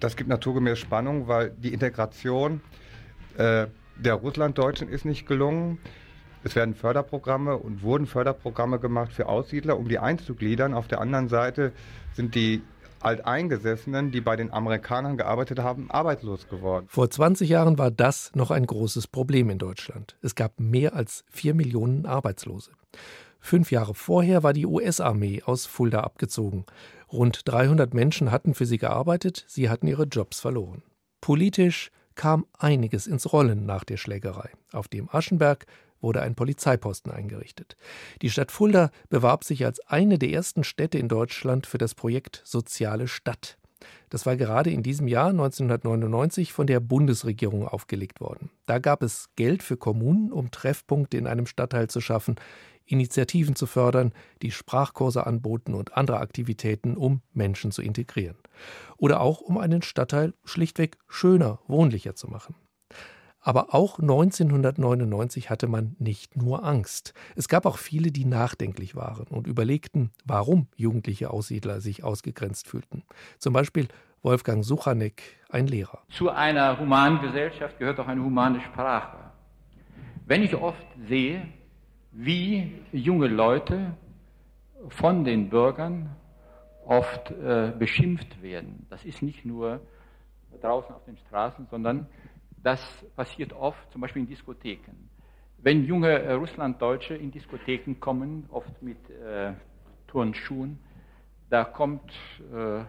das 0.00 0.16
gibt 0.16 0.28
naturgemäß 0.28 0.80
Spannung, 0.80 1.28
weil 1.28 1.50
die 1.50 1.72
Integration 1.72 2.60
der 3.98 4.14
Russlanddeutschen 4.14 4.88
ist 4.88 5.04
nicht 5.04 5.26
gelungen. 5.26 5.78
Es 6.44 6.54
werden 6.54 6.74
Förderprogramme 6.74 7.56
und 7.56 7.82
wurden 7.82 8.06
Förderprogramme 8.06 8.78
gemacht 8.78 9.12
für 9.12 9.28
Aussiedler, 9.28 9.78
um 9.78 9.88
die 9.88 9.98
einzugliedern. 9.98 10.74
Auf 10.74 10.86
der 10.86 11.00
anderen 11.00 11.28
Seite 11.28 11.72
sind 12.14 12.34
die 12.34 12.62
Alteingesessenen, 13.00 14.10
die 14.10 14.20
bei 14.20 14.36
den 14.36 14.52
Amerikanern 14.52 15.16
gearbeitet 15.16 15.58
haben, 15.58 15.90
arbeitslos 15.90 16.48
geworden. 16.48 16.86
Vor 16.88 17.10
20 17.10 17.48
Jahren 17.48 17.78
war 17.78 17.90
das 17.90 18.32
noch 18.34 18.50
ein 18.50 18.66
großes 18.66 19.06
Problem 19.06 19.50
in 19.50 19.58
Deutschland. 19.58 20.16
Es 20.22 20.34
gab 20.34 20.58
mehr 20.58 20.94
als 20.94 21.24
vier 21.30 21.54
Millionen 21.54 22.06
Arbeitslose. 22.06 22.70
Fünf 23.38 23.70
Jahre 23.70 23.94
vorher 23.94 24.42
war 24.42 24.52
die 24.52 24.66
US-Armee 24.66 25.42
aus 25.44 25.66
Fulda 25.66 26.00
abgezogen. 26.00 26.64
Rund 27.12 27.42
300 27.44 27.94
Menschen 27.94 28.32
hatten 28.32 28.54
für 28.54 28.66
sie 28.66 28.78
gearbeitet, 28.78 29.44
sie 29.46 29.68
hatten 29.68 29.86
ihre 29.86 30.04
Jobs 30.04 30.40
verloren. 30.40 30.82
Politisch 31.20 31.90
kam 32.16 32.46
einiges 32.58 33.06
ins 33.06 33.32
Rollen 33.32 33.66
nach 33.66 33.84
der 33.84 33.96
Schlägerei. 33.96 34.50
Auf 34.72 34.88
dem 34.88 35.08
Aschenberg 35.10 35.66
wurde 36.00 36.22
ein 36.22 36.34
Polizeiposten 36.34 37.12
eingerichtet. 37.12 37.76
Die 38.22 38.30
Stadt 38.30 38.52
Fulda 38.52 38.90
bewarb 39.08 39.44
sich 39.44 39.64
als 39.64 39.80
eine 39.86 40.18
der 40.18 40.30
ersten 40.30 40.64
Städte 40.64 40.98
in 40.98 41.08
Deutschland 41.08 41.66
für 41.66 41.78
das 41.78 41.94
Projekt 41.94 42.42
Soziale 42.44 43.08
Stadt. 43.08 43.58
Das 44.08 44.24
war 44.24 44.36
gerade 44.36 44.70
in 44.70 44.82
diesem 44.82 45.08
Jahr 45.08 45.30
1999 45.30 46.52
von 46.52 46.66
der 46.66 46.80
Bundesregierung 46.80 47.66
aufgelegt 47.66 48.20
worden. 48.20 48.50
Da 48.64 48.78
gab 48.78 49.02
es 49.02 49.28
Geld 49.36 49.62
für 49.62 49.76
Kommunen, 49.76 50.32
um 50.32 50.50
Treffpunkte 50.50 51.16
in 51.16 51.26
einem 51.26 51.46
Stadtteil 51.46 51.88
zu 51.88 52.00
schaffen, 52.00 52.36
Initiativen 52.86 53.56
zu 53.56 53.66
fördern, 53.66 54.12
die 54.42 54.50
Sprachkurse 54.50 55.26
anboten 55.26 55.74
und 55.74 55.96
andere 55.96 56.18
Aktivitäten, 56.18 56.96
um 56.96 57.20
Menschen 57.32 57.72
zu 57.72 57.82
integrieren. 57.82 58.36
Oder 58.96 59.20
auch 59.20 59.40
um 59.40 59.58
einen 59.58 59.82
Stadtteil 59.82 60.34
schlichtweg 60.44 60.96
schöner, 61.08 61.58
wohnlicher 61.66 62.14
zu 62.14 62.28
machen. 62.28 62.54
Aber 63.46 63.74
auch 63.74 64.00
1999 64.00 65.50
hatte 65.50 65.68
man 65.68 65.94
nicht 66.00 66.36
nur 66.36 66.64
Angst. 66.64 67.14
Es 67.36 67.46
gab 67.46 67.64
auch 67.64 67.78
viele, 67.78 68.10
die 68.10 68.24
nachdenklich 68.24 68.96
waren 68.96 69.28
und 69.28 69.46
überlegten, 69.46 70.10
warum 70.24 70.66
jugendliche 70.74 71.30
Aussiedler 71.30 71.80
sich 71.80 72.02
ausgegrenzt 72.02 72.66
fühlten. 72.66 73.04
Zum 73.38 73.52
Beispiel 73.52 73.86
Wolfgang 74.22 74.64
Suchanek, 74.64 75.22
ein 75.48 75.68
Lehrer. 75.68 76.02
Zu 76.10 76.30
einer 76.30 76.80
humanen 76.80 77.20
Gesellschaft 77.20 77.78
gehört 77.78 78.00
auch 78.00 78.08
eine 78.08 78.24
humane 78.24 78.60
Sprache. 78.62 79.16
Wenn 80.26 80.42
ich 80.42 80.56
oft 80.56 80.84
sehe, 81.08 81.46
wie 82.18 82.72
junge 82.92 83.28
Leute 83.28 83.94
von 84.88 85.24
den 85.24 85.50
Bürgern 85.50 86.16
oft 86.86 87.30
äh, 87.30 87.72
beschimpft 87.78 88.40
werden. 88.40 88.86
Das 88.88 89.04
ist 89.04 89.20
nicht 89.20 89.44
nur 89.44 89.80
draußen 90.62 90.94
auf 90.94 91.04
den 91.04 91.18
Straßen, 91.18 91.66
sondern 91.70 92.06
das 92.62 92.80
passiert 93.16 93.52
oft 93.52 93.90
zum 93.92 94.00
Beispiel 94.00 94.22
in 94.22 94.28
Diskotheken. 94.28 95.10
Wenn 95.58 95.84
junge 95.84 96.10
äh, 96.10 96.32
Russlanddeutsche 96.32 97.14
in 97.14 97.30
Diskotheken 97.30 97.96
kommen, 98.00 98.46
oft 98.50 98.80
mit 98.80 98.98
äh, 99.10 99.52
Turnschuhen, 100.06 100.78
da 101.50 101.64
kommt 101.64 102.10
äh, 102.50 102.82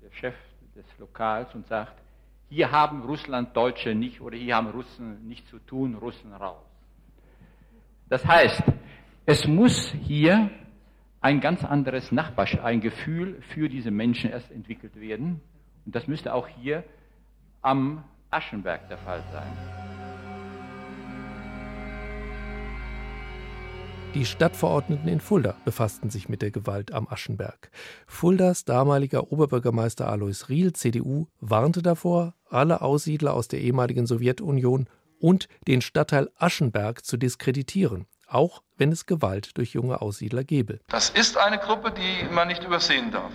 der 0.00 0.12
Chef 0.12 0.36
des 0.76 0.86
Lokals 0.98 1.52
und 1.56 1.66
sagt, 1.66 2.00
hier 2.48 2.70
haben 2.70 3.02
Russlanddeutsche 3.02 3.96
nicht 3.96 4.20
oder 4.20 4.36
hier 4.36 4.54
haben 4.54 4.68
Russen 4.68 5.26
nichts 5.26 5.50
zu 5.50 5.58
tun, 5.58 5.96
Russen 5.96 6.32
raus. 6.32 6.73
Das 8.08 8.24
heißt, 8.24 8.62
Es 9.26 9.46
muss 9.46 9.90
hier 10.02 10.50
ein 11.22 11.40
ganz 11.40 11.64
anderes 11.64 12.12
Nachbarsch, 12.12 12.58
ein 12.62 12.82
Gefühl 12.82 13.40
für 13.54 13.70
diese 13.70 13.90
Menschen 13.90 14.30
erst 14.30 14.50
entwickelt 14.50 15.00
werden. 15.00 15.40
Und 15.86 15.94
das 15.94 16.06
müsste 16.06 16.34
auch 16.34 16.46
hier 16.46 16.84
am 17.62 18.04
Aschenberg 18.30 18.86
der 18.90 18.98
Fall 18.98 19.22
sein. 19.32 19.50
Die 24.12 24.26
Stadtverordneten 24.26 25.08
in 25.08 25.20
Fulda 25.20 25.56
befassten 25.64 26.10
sich 26.10 26.28
mit 26.28 26.42
der 26.42 26.50
Gewalt 26.50 26.92
am 26.92 27.08
Aschenberg. 27.08 27.70
Fuldas 28.06 28.66
damaliger 28.66 29.32
Oberbürgermeister 29.32 30.06
Alois 30.06 30.50
Riel, 30.50 30.74
CDU, 30.74 31.28
warnte 31.40 31.80
davor, 31.80 32.34
alle 32.50 32.82
Aussiedler 32.82 33.32
aus 33.32 33.48
der 33.48 33.62
ehemaligen 33.62 34.06
Sowjetunion 34.06 34.86
und 35.20 35.48
den 35.66 35.80
Stadtteil 35.80 36.30
Aschenberg 36.36 37.04
zu 37.04 37.16
diskreditieren, 37.16 38.06
auch 38.26 38.62
wenn 38.76 38.92
es 38.92 39.06
Gewalt 39.06 39.56
durch 39.56 39.72
junge 39.74 40.00
Aussiedler 40.00 40.44
gebe. 40.44 40.80
Das 40.88 41.10
ist 41.10 41.36
eine 41.36 41.58
Gruppe, 41.58 41.92
die 41.92 42.24
man 42.32 42.48
nicht 42.48 42.64
übersehen 42.64 43.10
darf. 43.10 43.32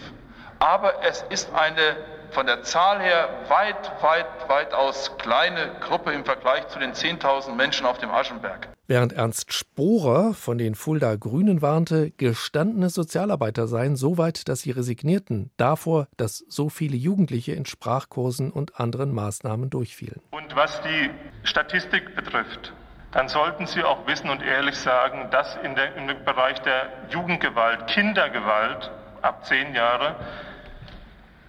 Aber 0.60 1.04
es 1.04 1.24
ist 1.30 1.52
eine 1.54 1.96
von 2.32 2.46
der 2.46 2.64
Zahl 2.64 3.00
her 3.00 3.30
weit, 3.48 3.92
weit, 4.02 4.26
weitaus 4.48 5.18
kleine 5.18 5.72
Gruppe 5.82 6.12
im 6.12 6.26
Vergleich 6.26 6.68
zu 6.68 6.80
den 6.80 6.94
10.000 6.94 7.56
Menschen 7.56 7.86
auf 7.86 7.98
dem 7.98 8.10
Aschenberg. 8.10 8.68
Während 8.88 9.14
Ernst 9.14 9.54
Sporer 9.54 10.34
von 10.34 10.58
den 10.58 10.74
Fulda 10.74 11.16
Grünen 11.16 11.62
warnte, 11.62 12.10
gestandene 12.12 12.90
Sozialarbeiter 12.90 13.68
seien 13.68 13.96
so 13.96 14.18
weit, 14.18 14.50
dass 14.50 14.62
sie 14.62 14.72
resignierten 14.72 15.52
davor, 15.58 16.08
dass 16.18 16.44
so 16.50 16.70
viele 16.70 16.98
Jugendliche 16.98 17.54
in 17.54 17.66
Sprachkursen 17.66 18.52
und 18.52 18.80
anderen 18.80 19.14
Maßnahmen 19.14 19.70
durchfielen. 19.70 20.22
Und 20.32 20.56
was 20.56 20.82
die 20.82 21.12
Statistik 21.44 22.16
betrifft, 22.16 22.74
dann 23.12 23.28
sollten 23.28 23.66
Sie 23.66 23.84
auch 23.84 24.06
wissen 24.08 24.30
und 24.30 24.44
ehrlich 24.44 24.76
sagen, 24.76 25.30
dass 25.32 25.56
in 25.64 25.76
der, 25.76 25.96
im 25.96 26.08
Bereich 26.26 26.60
der 26.62 26.90
Jugendgewalt, 27.10 27.88
Kindergewalt 27.88 28.92
ab 29.22 29.46
zehn 29.46 29.74
Jahre 29.74 30.16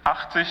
80, 0.03 0.47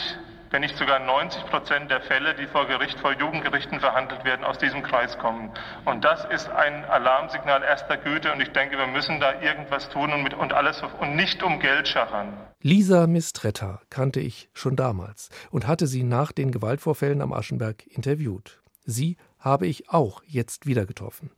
wenn 0.50 0.62
nicht 0.62 0.76
sogar 0.76 0.98
90 0.98 1.46
Prozent 1.46 1.90
der 1.90 2.00
Fälle, 2.00 2.34
die 2.34 2.46
vor 2.46 2.66
Gericht, 2.66 2.98
vor 2.98 3.12
Jugendgerichten 3.12 3.80
verhandelt 3.80 4.24
werden, 4.24 4.44
aus 4.44 4.58
diesem 4.58 4.82
Kreis 4.82 5.16
kommen. 5.18 5.50
Und 5.84 6.04
das 6.04 6.24
ist 6.24 6.48
ein 6.48 6.84
Alarmsignal 6.84 7.62
erster 7.62 7.96
Güte. 7.96 8.32
Und 8.32 8.40
ich 8.40 8.50
denke, 8.50 8.76
wir 8.76 8.86
müssen 8.88 9.20
da 9.20 9.40
irgendwas 9.40 9.88
tun 9.90 10.12
und, 10.12 10.22
mit, 10.22 10.34
und 10.34 10.52
alles 10.52 10.82
und 11.00 11.14
nicht 11.14 11.42
um 11.42 11.60
Geld 11.60 11.86
schachern. 11.86 12.32
Lisa 12.62 13.06
Mistretta 13.06 13.80
kannte 13.90 14.20
ich 14.20 14.50
schon 14.52 14.76
damals 14.76 15.30
und 15.50 15.66
hatte 15.66 15.86
sie 15.86 16.02
nach 16.02 16.32
den 16.32 16.50
Gewaltvorfällen 16.50 17.22
am 17.22 17.32
Aschenberg 17.32 17.86
interviewt. 17.86 18.60
Sie 18.84 19.16
habe 19.38 19.66
ich 19.66 19.88
auch 19.88 20.22
jetzt 20.26 20.66
wieder 20.66 20.84
getroffen. 20.84 21.30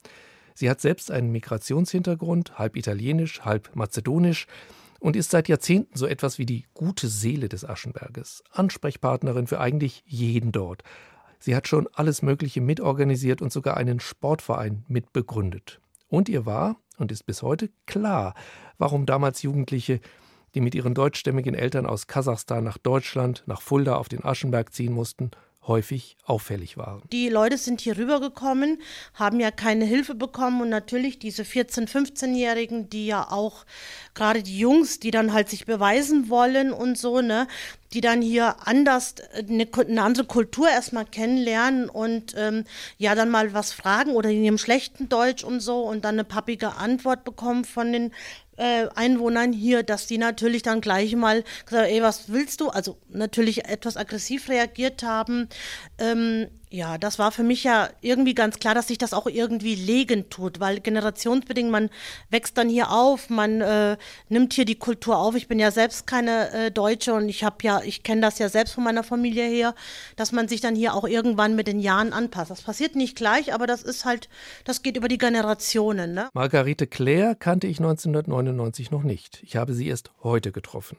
Sie 0.54 0.68
hat 0.68 0.80
selbst 0.80 1.10
einen 1.10 1.32
Migrationshintergrund, 1.32 2.58
halb 2.58 2.76
italienisch, 2.76 3.42
halb 3.42 3.74
mazedonisch 3.74 4.46
und 5.02 5.16
ist 5.16 5.32
seit 5.32 5.48
Jahrzehnten 5.48 5.98
so 5.98 6.06
etwas 6.06 6.38
wie 6.38 6.46
die 6.46 6.64
gute 6.74 7.08
Seele 7.08 7.48
des 7.48 7.64
Aschenberges, 7.64 8.44
Ansprechpartnerin 8.52 9.48
für 9.48 9.58
eigentlich 9.58 10.04
jeden 10.06 10.52
dort. 10.52 10.84
Sie 11.40 11.56
hat 11.56 11.66
schon 11.66 11.88
alles 11.92 12.22
Mögliche 12.22 12.60
mitorganisiert 12.60 13.42
und 13.42 13.52
sogar 13.52 13.76
einen 13.76 13.98
Sportverein 13.98 14.84
mitbegründet. 14.86 15.80
Und 16.08 16.28
ihr 16.28 16.46
war 16.46 16.76
und 16.98 17.10
ist 17.10 17.26
bis 17.26 17.42
heute 17.42 17.68
klar, 17.84 18.34
warum 18.78 19.04
damals 19.04 19.42
Jugendliche, 19.42 20.00
die 20.54 20.60
mit 20.60 20.76
ihren 20.76 20.94
deutschstämmigen 20.94 21.56
Eltern 21.56 21.84
aus 21.84 22.06
Kasachstan 22.06 22.62
nach 22.62 22.78
Deutschland, 22.78 23.42
nach 23.46 23.60
Fulda 23.60 23.96
auf 23.96 24.08
den 24.08 24.24
Aschenberg 24.24 24.72
ziehen 24.72 24.92
mussten, 24.92 25.32
häufig 25.66 26.16
auffällig 26.24 26.76
waren. 26.76 27.02
Die 27.12 27.28
Leute 27.28 27.56
sind 27.56 27.80
hier 27.80 27.96
rübergekommen, 27.96 28.80
haben 29.14 29.38
ja 29.38 29.50
keine 29.50 29.84
Hilfe 29.84 30.14
bekommen 30.14 30.60
und 30.60 30.68
natürlich 30.68 31.18
diese 31.18 31.42
14-, 31.42 31.88
15-Jährigen, 31.88 32.90
die 32.90 33.06
ja 33.06 33.30
auch 33.30 33.64
gerade 34.14 34.42
die 34.42 34.58
Jungs, 34.58 34.98
die 34.98 35.10
dann 35.10 35.32
halt 35.32 35.48
sich 35.48 35.64
beweisen 35.64 36.28
wollen 36.28 36.72
und 36.72 36.98
so, 36.98 37.20
ne, 37.20 37.46
die 37.92 38.00
dann 38.00 38.22
hier 38.22 38.66
anders 38.66 39.14
eine, 39.34 39.68
eine 39.72 40.02
andere 40.02 40.24
Kultur 40.24 40.68
erstmal 40.68 41.04
kennenlernen 41.04 41.88
und 41.88 42.34
ähm, 42.36 42.64
ja 42.98 43.14
dann 43.14 43.30
mal 43.30 43.54
was 43.54 43.72
fragen 43.72 44.12
oder 44.12 44.30
in 44.30 44.42
ihrem 44.42 44.58
schlechten 44.58 45.08
Deutsch 45.08 45.44
und 45.44 45.60
so 45.60 45.82
und 45.82 46.04
dann 46.04 46.16
eine 46.16 46.24
pappige 46.24 46.76
Antwort 46.76 47.24
bekommen 47.24 47.64
von 47.64 47.92
den 47.92 48.12
äh, 48.62 48.88
Einwohnern 48.94 49.52
hier, 49.52 49.82
dass 49.82 50.06
die 50.06 50.18
natürlich 50.18 50.62
dann 50.62 50.80
gleich 50.80 51.16
mal 51.16 51.42
gesagt, 51.66 51.88
ey, 51.90 52.00
was 52.00 52.30
willst 52.30 52.60
du? 52.60 52.68
Also 52.68 52.96
natürlich 53.08 53.64
etwas 53.64 53.96
aggressiv 53.96 54.48
reagiert 54.48 55.02
haben. 55.02 55.48
Ähm, 55.98 56.46
ja, 56.72 56.96
das 56.96 57.18
war 57.18 57.32
für 57.32 57.42
mich 57.42 57.64
ja 57.64 57.90
irgendwie 58.00 58.34
ganz 58.34 58.58
klar, 58.58 58.74
dass 58.74 58.88
sich 58.88 58.96
das 58.96 59.12
auch 59.12 59.26
irgendwie 59.26 59.74
legen 59.74 60.30
tut, 60.30 60.58
weil 60.58 60.80
generationsbedingt, 60.80 61.70
man 61.70 61.90
wächst 62.30 62.56
dann 62.56 62.70
hier 62.70 62.90
auf, 62.90 63.28
man 63.28 63.60
äh, 63.60 63.98
nimmt 64.30 64.54
hier 64.54 64.64
die 64.64 64.76
Kultur 64.76 65.18
auf. 65.18 65.34
Ich 65.34 65.48
bin 65.48 65.58
ja 65.58 65.70
selbst 65.70 66.06
keine 66.06 66.50
äh, 66.50 66.70
Deutsche 66.70 67.12
und 67.12 67.28
ich 67.28 67.44
habe 67.44 67.56
ja, 67.62 67.82
ich 67.82 68.02
kenne 68.02 68.22
das 68.22 68.38
ja 68.38 68.48
selbst 68.48 68.72
von 68.72 68.84
meiner 68.84 69.02
Familie 69.02 69.44
her, 69.44 69.74
dass 70.16 70.32
man 70.32 70.48
sich 70.48 70.62
dann 70.62 70.74
hier 70.74 70.94
auch 70.94 71.06
irgendwann 71.06 71.54
mit 71.54 71.66
den 71.66 71.78
Jahren 71.78 72.14
anpasst. 72.14 72.50
Das 72.50 72.62
passiert 72.62 72.96
nicht 72.96 73.16
gleich, 73.16 73.52
aber 73.52 73.66
das 73.66 73.82
ist 73.82 74.06
halt, 74.06 74.30
das 74.64 74.82
geht 74.82 74.96
über 74.96 75.08
die 75.08 75.18
Generationen. 75.18 76.14
Ne? 76.14 76.30
Margarete 76.32 76.86
Claire 76.86 77.34
kannte 77.34 77.66
ich 77.66 77.80
1999 77.80 78.90
noch 78.90 79.02
nicht. 79.02 79.42
Ich 79.42 79.56
habe 79.56 79.74
sie 79.74 79.88
erst 79.88 80.10
heute 80.22 80.52
getroffen. 80.52 80.96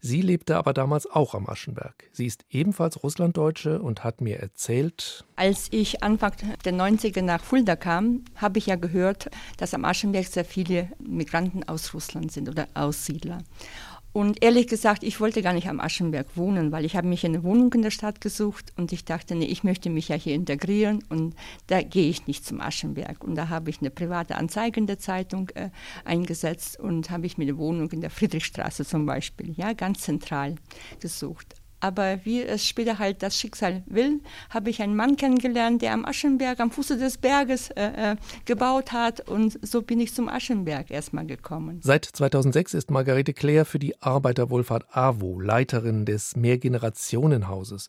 Sie 0.00 0.22
lebte 0.22 0.56
aber 0.56 0.72
damals 0.72 1.10
auch 1.10 1.34
am 1.34 1.48
Aschenberg. 1.48 2.08
Sie 2.12 2.26
ist 2.26 2.44
ebenfalls 2.50 3.02
Russlanddeutsche 3.02 3.80
und 3.80 4.02
hat 4.02 4.20
mir 4.20 4.38
erzählt, 4.38 5.24
als 5.36 5.68
ich 5.70 6.02
Anfang 6.02 6.32
der 6.64 6.74
90er 6.74 7.22
nach 7.22 7.42
Fulda 7.42 7.76
kam, 7.76 8.24
habe 8.36 8.58
ich 8.58 8.66
ja 8.66 8.76
gehört, 8.76 9.30
dass 9.56 9.74
am 9.74 9.84
Aschenberg 9.84 10.26
sehr 10.26 10.44
viele 10.44 10.88
Migranten 10.98 11.64
aus 11.66 11.94
Russland 11.94 12.32
sind 12.32 12.48
oder 12.48 12.68
Aussiedler. 12.74 13.38
Und 14.12 14.42
ehrlich 14.42 14.66
gesagt, 14.66 15.04
ich 15.04 15.20
wollte 15.20 15.40
gar 15.40 15.52
nicht 15.52 15.68
am 15.68 15.78
Aschenberg 15.78 16.26
wohnen, 16.36 16.72
weil 16.72 16.84
ich 16.84 16.96
habe 16.96 17.06
mich 17.06 17.24
eine 17.24 17.44
Wohnung 17.44 17.72
in 17.74 17.82
der 17.82 17.92
Stadt 17.92 18.20
gesucht 18.20 18.72
und 18.76 18.92
ich 18.92 19.04
dachte, 19.04 19.36
nee, 19.36 19.44
ich 19.44 19.62
möchte 19.62 19.88
mich 19.88 20.08
ja 20.08 20.16
hier 20.16 20.34
integrieren 20.34 21.04
und 21.08 21.36
da 21.68 21.80
gehe 21.80 22.10
ich 22.10 22.26
nicht 22.26 22.44
zum 22.44 22.60
Aschenberg. 22.60 23.22
Und 23.22 23.36
da 23.36 23.48
habe 23.48 23.70
ich 23.70 23.80
eine 23.80 23.90
private 23.90 24.34
Anzeige 24.34 24.80
in 24.80 24.86
der 24.88 24.98
Zeitung 24.98 25.50
äh, 25.50 25.70
eingesetzt 26.04 26.80
und 26.80 27.10
habe 27.10 27.26
ich 27.26 27.38
mir 27.38 27.44
eine 27.44 27.58
Wohnung 27.58 27.90
in 27.92 28.00
der 28.00 28.10
Friedrichstraße 28.10 28.84
zum 28.84 29.06
Beispiel, 29.06 29.52
ja, 29.56 29.74
ganz 29.74 30.00
zentral 30.00 30.56
gesucht. 30.98 31.59
Aber 31.80 32.20
wie 32.24 32.42
es 32.42 32.66
später 32.66 32.98
halt 32.98 33.22
das 33.22 33.36
Schicksal 33.36 33.82
will, 33.86 34.20
habe 34.50 34.70
ich 34.70 34.82
einen 34.82 34.94
Mann 34.94 35.16
kennengelernt, 35.16 35.82
der 35.82 35.92
am 35.94 36.04
Aschenberg, 36.04 36.60
am 36.60 36.70
Fuße 36.70 36.98
des 36.98 37.18
Berges 37.18 37.70
äh, 37.70 38.12
äh 38.12 38.16
gebaut 38.44 38.92
hat. 38.92 39.28
Und 39.28 39.58
so 39.66 39.82
bin 39.82 40.00
ich 40.00 40.14
zum 40.14 40.28
Aschenberg 40.28 40.90
erstmal 40.90 41.26
gekommen. 41.26 41.80
Seit 41.82 42.04
2006 42.04 42.74
ist 42.74 42.90
Margarete 42.90 43.32
Claire 43.32 43.64
für 43.64 43.78
die 43.78 44.00
Arbeiterwohlfahrt 44.02 44.94
AWO 44.94 45.40
Leiterin 45.40 46.04
des 46.04 46.36
Mehrgenerationenhauses. 46.36 47.88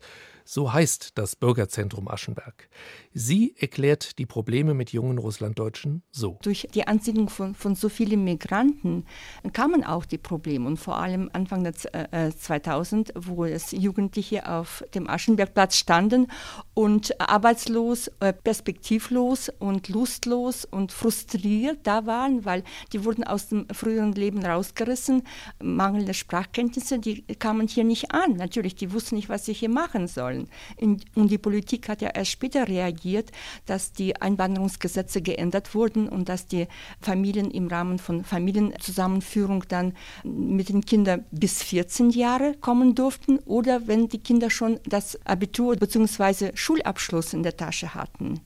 So 0.53 0.73
heißt 0.73 1.17
das 1.17 1.37
Bürgerzentrum 1.37 2.09
Aschenberg. 2.09 2.67
Sie 3.13 3.55
erklärt 3.57 4.19
die 4.19 4.25
Probleme 4.25 4.73
mit 4.73 4.91
jungen 4.91 5.17
Russlanddeutschen 5.17 6.03
so. 6.11 6.39
Durch 6.41 6.67
die 6.73 6.85
Ansiedlung 6.85 7.29
von, 7.29 7.55
von 7.55 7.73
so 7.73 7.87
vielen 7.87 8.25
Migranten 8.25 9.05
kamen 9.53 9.85
auch 9.85 10.05
die 10.05 10.17
Probleme. 10.17 10.67
Und 10.67 10.75
vor 10.75 10.97
allem 10.97 11.29
Anfang 11.31 11.63
der 11.63 11.73
äh, 12.13 12.31
2000, 12.31 13.13
wo 13.15 13.45
es 13.45 13.71
Jugendliche 13.71 14.45
auf 14.45 14.83
dem 14.93 15.09
Aschenbergplatz 15.09 15.77
standen 15.77 16.27
und 16.73 17.17
arbeitslos, 17.21 18.11
äh, 18.19 18.33
perspektivlos 18.33 19.47
und 19.47 19.87
lustlos 19.87 20.65
und 20.65 20.91
frustriert 20.91 21.87
da 21.87 22.05
waren, 22.05 22.43
weil 22.43 22.65
die 22.91 23.05
wurden 23.05 23.23
aus 23.23 23.47
dem 23.47 23.69
früheren 23.69 24.11
Leben 24.11 24.45
rausgerissen. 24.45 25.23
Mangelnde 25.63 26.13
Sprachkenntnisse, 26.13 26.99
die 26.99 27.21
kamen 27.21 27.69
hier 27.69 27.85
nicht 27.85 28.11
an. 28.11 28.33
Natürlich, 28.33 28.75
die 28.75 28.91
wussten 28.91 29.15
nicht, 29.15 29.29
was 29.29 29.45
sie 29.45 29.53
hier 29.53 29.69
machen 29.69 30.09
sollen. 30.09 30.40
Und 30.79 31.05
die 31.15 31.37
Politik 31.37 31.89
hat 31.89 32.01
ja 32.01 32.09
erst 32.09 32.31
später 32.31 32.67
reagiert, 32.67 33.31
dass 33.65 33.93
die 33.93 34.19
Einwanderungsgesetze 34.21 35.21
geändert 35.21 35.73
wurden 35.75 36.07
und 36.07 36.29
dass 36.29 36.47
die 36.47 36.67
Familien 37.01 37.51
im 37.51 37.67
Rahmen 37.67 37.99
von 37.99 38.23
Familienzusammenführung 38.23 39.65
dann 39.67 39.93
mit 40.23 40.69
den 40.69 40.85
Kindern 40.85 41.25
bis 41.31 41.63
14 41.63 42.11
Jahre 42.11 42.55
kommen 42.59 42.95
durften 42.95 43.39
oder 43.39 43.87
wenn 43.87 44.07
die 44.07 44.19
Kinder 44.19 44.49
schon 44.49 44.79
das 44.85 45.19
Abitur 45.25 45.75
bzw. 45.75 46.51
Schulabschluss 46.55 47.33
in 47.33 47.43
der 47.43 47.57
Tasche 47.57 47.93
hatten. 47.93 48.41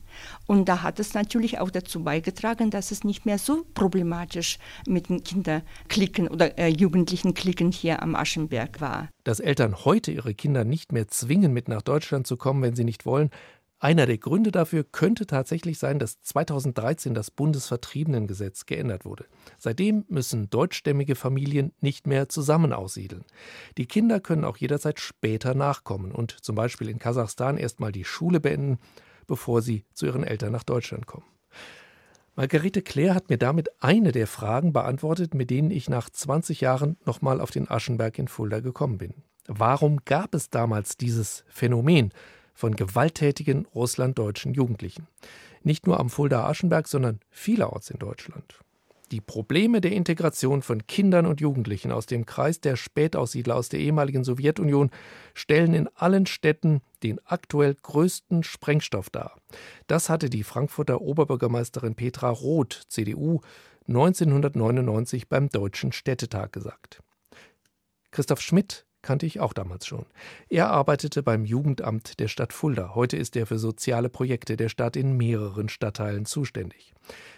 Und 0.46 0.68
da 0.68 0.82
hat 0.82 1.00
es 1.00 1.14
natürlich 1.14 1.58
auch 1.58 1.70
dazu 1.70 2.04
beigetragen, 2.04 2.70
dass 2.70 2.90
es 2.90 3.04
nicht 3.04 3.26
mehr 3.26 3.38
so 3.38 3.66
problematisch 3.74 4.58
mit 4.86 5.08
den 5.08 5.24
Kinderklicken 5.24 6.28
oder 6.28 6.58
äh, 6.58 6.68
jugendlichen 6.68 7.34
Klicken 7.34 7.72
hier 7.72 8.02
am 8.02 8.14
Aschenberg 8.14 8.80
war. 8.80 9.08
Dass 9.24 9.40
Eltern 9.40 9.84
heute 9.84 10.12
ihre 10.12 10.34
Kinder 10.34 10.64
nicht 10.64 10.92
mehr 10.92 11.08
zwingen, 11.08 11.52
mit 11.52 11.68
nach 11.68 11.82
Deutschland 11.82 12.26
zu 12.26 12.36
kommen, 12.36 12.62
wenn 12.62 12.76
sie 12.76 12.84
nicht 12.84 13.06
wollen, 13.06 13.30
einer 13.78 14.06
der 14.06 14.16
Gründe 14.16 14.52
dafür 14.52 14.84
könnte 14.84 15.26
tatsächlich 15.26 15.78
sein, 15.78 15.98
dass 15.98 16.22
2013 16.22 17.12
das 17.12 17.30
Bundesvertriebenengesetz 17.30 18.64
geändert 18.64 19.04
wurde. 19.04 19.26
Seitdem 19.58 20.06
müssen 20.08 20.48
deutschstämmige 20.48 21.14
Familien 21.14 21.72
nicht 21.80 22.06
mehr 22.06 22.30
zusammen 22.30 22.72
aussiedeln. 22.72 23.24
Die 23.76 23.84
Kinder 23.84 24.18
können 24.20 24.44
auch 24.44 24.56
jederzeit 24.56 24.98
später 24.98 25.54
nachkommen 25.54 26.12
und 26.12 26.30
zum 26.30 26.56
Beispiel 26.56 26.88
in 26.88 26.98
Kasachstan 26.98 27.58
erstmal 27.58 27.92
die 27.92 28.04
Schule 28.04 28.40
beenden 28.40 28.78
bevor 29.26 29.62
sie 29.62 29.84
zu 29.92 30.06
ihren 30.06 30.24
Eltern 30.24 30.52
nach 30.52 30.62
Deutschland 30.62 31.06
kommen. 31.06 31.26
Margarete 32.36 32.82
Claire 32.82 33.14
hat 33.14 33.30
mir 33.30 33.38
damit 33.38 33.70
eine 33.82 34.12
der 34.12 34.26
Fragen 34.26 34.74
beantwortet, 34.74 35.32
mit 35.32 35.48
denen 35.48 35.70
ich 35.70 35.88
nach 35.88 36.10
20 36.10 36.60
Jahren 36.60 36.98
nochmal 37.06 37.40
auf 37.40 37.50
den 37.50 37.70
Aschenberg 37.70 38.18
in 38.18 38.28
Fulda 38.28 38.60
gekommen 38.60 38.98
bin. 38.98 39.14
Warum 39.46 40.04
gab 40.04 40.34
es 40.34 40.50
damals 40.50 40.98
dieses 40.98 41.44
Phänomen 41.48 42.12
von 42.52 42.76
gewalttätigen 42.76 43.66
russlanddeutschen 43.74 44.52
Jugendlichen? 44.52 45.06
Nicht 45.62 45.86
nur 45.86 45.98
am 45.98 46.10
Fulda 46.10 46.46
Aschenberg, 46.46 46.88
sondern 46.88 47.20
vielerorts 47.30 47.90
in 47.90 47.98
Deutschland. 47.98 48.60
Die 49.12 49.20
Probleme 49.20 49.80
der 49.80 49.92
Integration 49.92 50.62
von 50.62 50.86
Kindern 50.86 51.26
und 51.26 51.40
Jugendlichen 51.40 51.92
aus 51.92 52.06
dem 52.06 52.26
Kreis 52.26 52.60
der 52.60 52.74
Spätaussiedler 52.74 53.54
aus 53.54 53.68
der 53.68 53.78
ehemaligen 53.78 54.24
Sowjetunion 54.24 54.90
stellen 55.32 55.74
in 55.74 55.88
allen 55.94 56.26
Städten 56.26 56.80
den 57.04 57.20
aktuell 57.24 57.76
größten 57.80 58.42
Sprengstoff 58.42 59.10
dar. 59.10 59.36
Das 59.86 60.08
hatte 60.08 60.28
die 60.28 60.42
Frankfurter 60.42 61.00
Oberbürgermeisterin 61.00 61.94
Petra 61.94 62.30
Roth, 62.30 62.82
CDU, 62.88 63.42
1999 63.86 65.28
beim 65.28 65.50
Deutschen 65.50 65.92
Städtetag 65.92 66.52
gesagt. 66.52 67.00
Christoph 68.10 68.40
Schmidt 68.40 68.85
kannte 69.06 69.24
ich 69.24 69.38
auch 69.38 69.52
damals 69.52 69.86
schon. 69.86 70.04
Er 70.48 70.68
arbeitete 70.68 71.22
beim 71.22 71.44
Jugendamt 71.44 72.18
der 72.18 72.26
Stadt 72.26 72.52
Fulda. 72.52 72.96
Heute 72.96 73.16
ist 73.16 73.36
er 73.36 73.46
für 73.46 73.56
soziale 73.56 74.08
Projekte 74.08 74.56
der 74.56 74.68
Stadt 74.68 74.96
in 74.96 75.16
mehreren 75.16 75.68
Stadtteilen 75.68 76.26
zuständig. 76.26 76.92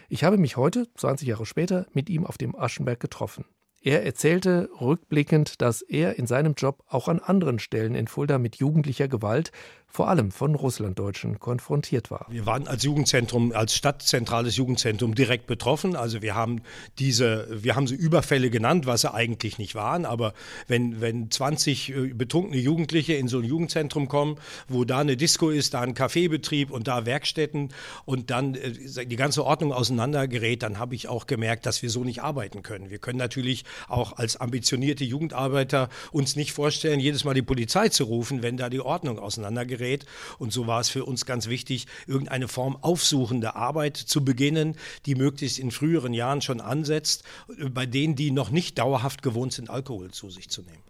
Ich 0.09 0.23
habe 0.23 0.39
mich 0.39 0.57
heute, 0.57 0.87
20 0.95 1.27
Jahre 1.27 1.45
später, 1.45 1.85
mit 1.93 2.09
ihm 2.09 2.25
auf 2.25 2.39
dem 2.39 2.55
Aschenberg 2.55 2.99
getroffen. 2.99 3.45
Er 3.81 4.03
erzählte 4.03 4.69
rückblickend, 4.81 5.61
dass 5.61 5.83
er 5.83 6.17
in 6.17 6.25
seinem 6.25 6.55
Job 6.55 6.83
auch 6.87 7.07
an 7.07 7.19
anderen 7.19 7.59
Stellen 7.59 7.93
in 7.93 8.07
Fulda 8.07 8.39
mit 8.39 8.55
jugendlicher 8.55 9.07
Gewalt 9.07 9.51
vor 9.91 10.07
allem 10.07 10.31
von 10.31 10.53
Russlanddeutschen 10.53 11.39
konfrontiert 11.39 12.11
war. 12.11 12.27
Wir 12.29 12.45
waren 12.45 12.67
als 12.67 12.83
Jugendzentrum, 12.83 13.51
als 13.51 13.75
stadtzentrales 13.75 14.55
Jugendzentrum 14.55 15.15
direkt 15.15 15.47
betroffen. 15.47 15.95
Also 15.95 16.21
wir 16.21 16.35
haben 16.35 16.61
diese, 16.99 17.47
wir 17.49 17.75
haben 17.75 17.87
sie 17.87 17.95
Überfälle 17.95 18.51
genannt, 18.51 18.85
was 18.85 19.01
sie 19.01 19.13
eigentlich 19.13 19.57
nicht 19.57 19.73
waren. 19.73 20.05
Aber 20.05 20.33
wenn, 20.67 21.01
wenn 21.01 21.31
20 21.31 21.89
äh, 21.89 22.13
betrunkene 22.13 22.61
Jugendliche 22.61 23.13
in 23.13 23.27
so 23.27 23.39
ein 23.39 23.43
Jugendzentrum 23.43 24.07
kommen, 24.07 24.37
wo 24.67 24.85
da 24.85 24.99
eine 24.99 25.17
Disco 25.17 25.49
ist, 25.49 25.73
da 25.73 25.81
ein 25.81 25.95
Kaffeebetrieb 25.95 26.69
und 26.69 26.87
da 26.87 27.07
Werkstätten 27.07 27.69
und 28.05 28.29
dann 28.29 28.53
äh, 28.53 29.05
die 29.05 29.15
ganze 29.15 29.43
Ordnung 29.43 29.73
auseinandergerät, 29.73 30.61
dann 30.61 30.77
habe 30.77 30.93
ich 30.93 31.07
auch 31.07 31.25
gemerkt, 31.25 31.65
dass 31.65 31.81
wir 31.81 31.89
so 31.89 32.03
nicht 32.03 32.21
arbeiten 32.21 32.61
können. 32.61 32.91
Wir 32.91 32.99
können 32.99 33.17
natürlich 33.17 33.65
auch 33.87 34.17
als 34.17 34.37
ambitionierte 34.37 35.03
Jugendarbeiter 35.03 35.89
uns 36.11 36.35
nicht 36.35 36.53
vorstellen, 36.53 36.99
jedes 36.99 37.23
Mal 37.23 37.33
die 37.33 37.41
Polizei 37.41 37.89
zu 37.89 38.03
rufen, 38.03 38.43
wenn 38.43 38.55
da 38.55 38.69
die 38.69 38.81
Ordnung 38.81 39.17
auseinandergerät 39.17 39.78
gerät. 39.79 40.05
Und 40.37 40.53
so 40.53 40.67
war 40.67 40.79
es 40.79 40.89
für 40.89 41.05
uns 41.05 41.25
ganz 41.25 41.47
wichtig, 41.47 41.87
irgendeine 42.05 42.47
Form 42.47 42.77
aufsuchender 42.81 43.55
Arbeit 43.55 43.97
zu 43.97 44.23
beginnen, 44.23 44.75
die 45.05 45.15
möglichst 45.15 45.59
in 45.59 45.71
früheren 45.71 46.13
Jahren 46.13 46.41
schon 46.41 46.61
ansetzt, 46.61 47.23
bei 47.71 47.85
denen, 47.85 48.15
die 48.15 48.31
noch 48.31 48.51
nicht 48.51 48.77
dauerhaft 48.77 49.23
gewohnt 49.23 49.53
sind, 49.53 49.69
Alkohol 49.69 50.11
zu 50.11 50.29
sich 50.29 50.49
zu 50.49 50.61
nehmen. 50.61 50.83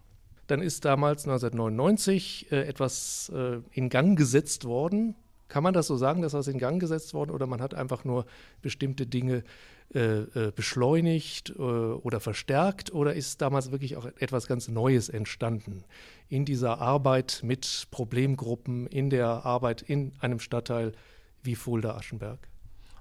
Dann 0.48 0.62
ist 0.62 0.84
damals 0.84 1.26
1999 1.26 2.52
äh, 2.52 2.68
etwas 2.68 3.32
äh, 3.36 3.60
in 3.72 3.90
Gang 3.90 4.18
gesetzt 4.18 4.66
worden. 4.66 5.16
Kann 5.50 5.64
man 5.64 5.74
das 5.74 5.88
so 5.88 5.98
sagen, 5.98 6.22
dass 6.22 6.32
das 6.32 6.48
in 6.48 6.60
Gang 6.60 6.80
gesetzt 6.80 7.14
worden 7.14 7.32
oder 7.32 7.48
man 7.48 7.62
hat 7.62 7.74
einfach 7.74 8.06
nur 8.06 8.26
bestimmte 8.62 9.06
Dinge 9.06 9.44
äh, 9.94 10.20
äh, 10.20 10.52
beschleunigt 10.56 11.50
äh, 11.58 11.62
oder 11.62 12.20
verstärkt 12.20 12.94
oder 12.94 13.16
ist 13.16 13.42
damals 13.42 13.72
wirklich 13.72 13.98
auch 13.98 14.06
etwas 14.20 14.46
ganz 14.46 14.68
Neues 14.68 15.10
entstanden 15.10 15.84
in 16.30 16.46
dieser 16.46 16.80
Arbeit 16.80 17.42
mit 17.44 17.88
Problemgruppen, 17.90 18.86
in 18.86 19.10
der 19.10 19.46
Arbeit 19.46 19.82
in 19.82 20.14
einem 20.20 20.40
Stadtteil 20.40 20.94
wie 21.42 21.56
Fulda-Aschenberg? 21.56 22.48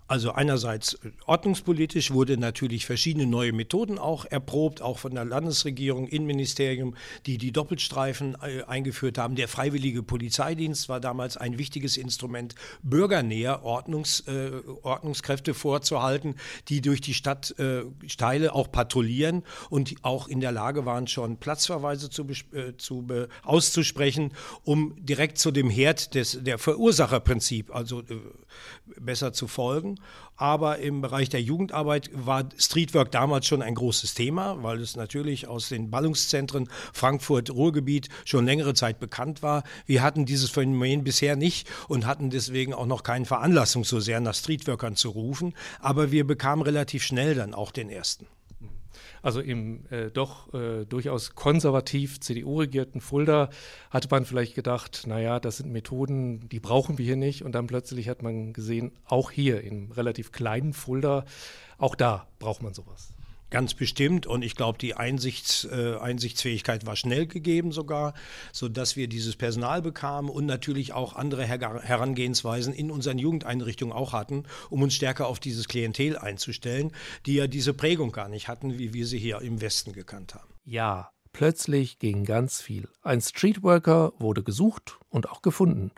Also 0.09 0.33
einerseits 0.33 0.99
ordnungspolitisch 1.27 2.13
wurde 2.13 2.39
natürlich 2.39 2.87
verschiedene 2.87 3.27
neue 3.27 3.53
Methoden 3.53 3.99
auch 3.99 4.25
erprobt, 4.25 4.81
auch 4.81 4.99
von 4.99 5.15
der 5.15 5.27
Landesregierung, 5.27 6.09
Innenministerium, 6.09 6.97
die 7.27 7.37
die 7.37 7.53
Doppelstreifen 7.53 8.35
äh, 8.41 8.63
eingeführt 8.63 9.19
haben. 9.19 9.35
Der 9.35 9.49
freiwillige 9.49 10.03
Polizeidienst 10.03 10.89
war 10.89 11.01
damals 11.01 11.37
ein 11.37 11.59
wichtiges 11.59 11.99
Instrument, 11.99 12.55
bürgernäher 12.83 13.63
Ordnungs, 13.65 14.21
äh, 14.21 14.51
Ordnungskräfte 14.83 15.53
vorzuhalten, 15.53 16.37
die 16.69 16.81
durch 16.81 17.03
die 17.03 17.13
Stadtteile 17.13 18.47
äh, 18.47 18.49
auch 18.49 18.73
patrouillieren 18.73 19.43
und 19.69 19.95
auch 20.01 20.27
in 20.27 20.41
der 20.41 20.53
Lage 20.53 20.87
waren, 20.87 21.07
schon 21.07 21.37
Platzverweise 21.37 22.09
zu, 22.09 22.27
äh, 22.55 22.79
zu 22.79 23.07
auszusprechen, 23.43 24.33
um 24.65 24.97
direkt 25.05 25.37
zu 25.37 25.51
dem 25.51 25.69
Herd 25.69 26.15
des, 26.15 26.43
der 26.43 26.57
Verursacherprinzip, 26.57 27.75
also 27.75 28.01
äh, 28.01 28.05
besser 28.99 29.35
zu 29.35 29.49
folgen. 29.49 29.98
Aber 30.37 30.79
im 30.79 31.01
Bereich 31.01 31.29
der 31.29 31.43
Jugendarbeit 31.43 32.11
war 32.15 32.49
Streetwork 32.57 33.11
damals 33.11 33.47
schon 33.47 33.61
ein 33.61 33.75
großes 33.75 34.15
Thema, 34.15 34.63
weil 34.63 34.81
es 34.81 34.95
natürlich 34.95 35.49
aus 35.49 35.69
den 35.69 35.91
Ballungszentren 35.91 36.69
Frankfurt, 36.93 37.51
Ruhrgebiet 37.51 38.09
schon 38.25 38.45
längere 38.45 38.75
Zeit 38.75 39.01
bekannt 39.01 39.43
war. 39.43 39.65
Wir 39.85 40.03
hatten 40.03 40.27
dieses 40.27 40.51
Phänomen 40.51 41.03
bisher 41.03 41.35
nicht 41.35 41.69
und 41.89 42.07
hatten 42.07 42.31
deswegen 42.31 42.73
auch 42.73 42.87
noch 42.87 43.03
keine 43.03 43.25
Veranlassung, 43.25 43.83
so 43.83 43.99
sehr 43.99 44.21
nach 44.21 44.35
Streetworkern 44.35 44.95
zu 44.95 45.11
rufen. 45.11 45.55
Aber 45.81 46.13
wir 46.13 46.25
bekamen 46.25 46.63
relativ 46.63 47.03
schnell 47.03 47.35
dann 47.35 47.53
auch 47.53 47.73
den 47.73 47.91
ersten. 47.91 48.27
Also 49.23 49.41
im 49.41 49.85
äh, 49.91 50.11
doch 50.11 50.53
äh, 50.55 50.85
durchaus 50.85 51.35
konservativ 51.35 52.21
CDU-regierten 52.21 53.01
Fulda 53.01 53.51
hatte 53.91 54.09
man 54.11 54.25
vielleicht 54.25 54.55
gedacht, 54.55 55.07
naja, 55.07 55.41
das 55.41 55.59
sind 55.59 55.73
Methoden, 55.73 56.49
die 56.49 56.61
brauchen 56.61 56.99
wir 56.99 57.05
hier 57.05 57.17
nicht. 57.17 57.43
Und 57.43 57.53
dann 57.53 57.67
plötzlich 57.67 58.09
hat 58.09 58.23
man 58.23 58.53
gesehen, 58.53 58.93
auch 59.05 59.31
hier 59.31 59.63
im 59.63 59.91
relativ 59.93 60.33
kleinen 60.33 60.73
Fulda, 60.73 61.25
auch 61.79 61.95
da 61.95 62.27
braucht 62.39 62.63
man 62.63 62.75
sowas. 62.75 63.15
Ganz 63.51 63.75
bestimmt. 63.75 64.27
Und 64.27 64.43
ich 64.43 64.57
glaube, 64.57 64.79
die 64.79 64.95
Einsichts, 64.95 65.65
äh, 65.65 65.97
Einsichtsfähigkeit 65.97 66.85
war 66.87 66.97
schnell 66.97 67.27
gegeben 67.27 67.73
sogar, 67.73 68.15
sodass 68.53 68.97
wir 68.97 69.09
dieses 69.09 69.37
Personal 69.37 69.81
bekamen 69.83 70.31
und 70.31 70.47
natürlich 70.47 70.93
auch 70.93 71.15
andere 71.17 71.45
Her 71.45 71.59
Herangehensweisen 71.83 72.75
in 72.75 72.91
unseren 72.91 73.19
Jugendeinrichtungen 73.19 73.95
auch 73.95 74.13
hatten, 74.13 74.45
um 74.71 74.83
uns 74.83 74.95
stärker 74.95 75.27
auf 75.27 75.41
dieses 75.41 75.67
Klientel 75.69 76.19
einzustellen, 76.19 76.93
die 77.27 77.35
ja 77.35 77.47
diese 77.47 77.75
Prägung 77.75 78.13
gar 78.13 78.29
nicht 78.29 78.49
hatten, 78.49 78.79
wie 78.79 78.93
wir 78.93 79.07
sie 79.07 79.19
hier 79.19 79.41
im 79.41 79.61
Westen 79.61 79.93
gekannt 79.93 80.35
haben. 80.35 80.53
Ja, 80.65 81.11
Plötzlich 81.33 81.99
ging 81.99 82.25
ganz 82.25 82.61
viel. 82.61 82.89
Ein 83.03 83.21
Streetworker 83.21 84.13
wurde 84.19 84.43
gesucht 84.43 84.99
und 85.09 85.29
auch 85.29 85.43
gefunden. 85.43 85.93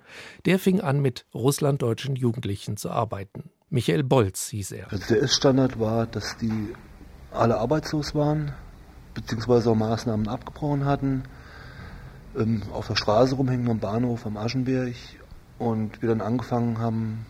Der 0.45 0.59
fing 0.59 0.81
an, 0.81 1.01
mit 1.01 1.25
russlanddeutschen 1.33 2.17
Jugendlichen 2.17 2.77
zu 2.77 2.91
arbeiten. 2.91 3.51
Michael 3.71 4.03
Bolz 4.03 4.49
hieß 4.49 4.73
er. 4.73 4.93
Also 4.93 5.07
der 5.09 5.19
Ist-Standard 5.19 5.79
war, 5.79 6.07
dass 6.07 6.37
die 6.37 6.75
alle 7.33 7.59
arbeitslos 7.59 8.14
waren, 8.14 8.53
beziehungsweise 9.14 9.71
auch 9.71 9.77
Maßnahmen 9.77 10.29
abgebrochen 10.29 10.85
hatten, 10.85 11.23
ähm, 12.37 12.62
auf 12.73 12.88
der 12.88 12.97
Straße 12.97 13.35
rumhängen 13.35 13.69
am 13.71 13.79
Bahnhof 13.79 14.27
am 14.27 14.37
Aschenberg. 14.37 14.95
Und 15.59 16.01
wir 16.01 16.09
dann 16.09 16.23
angefangen 16.23 16.79
haben, 16.79 17.27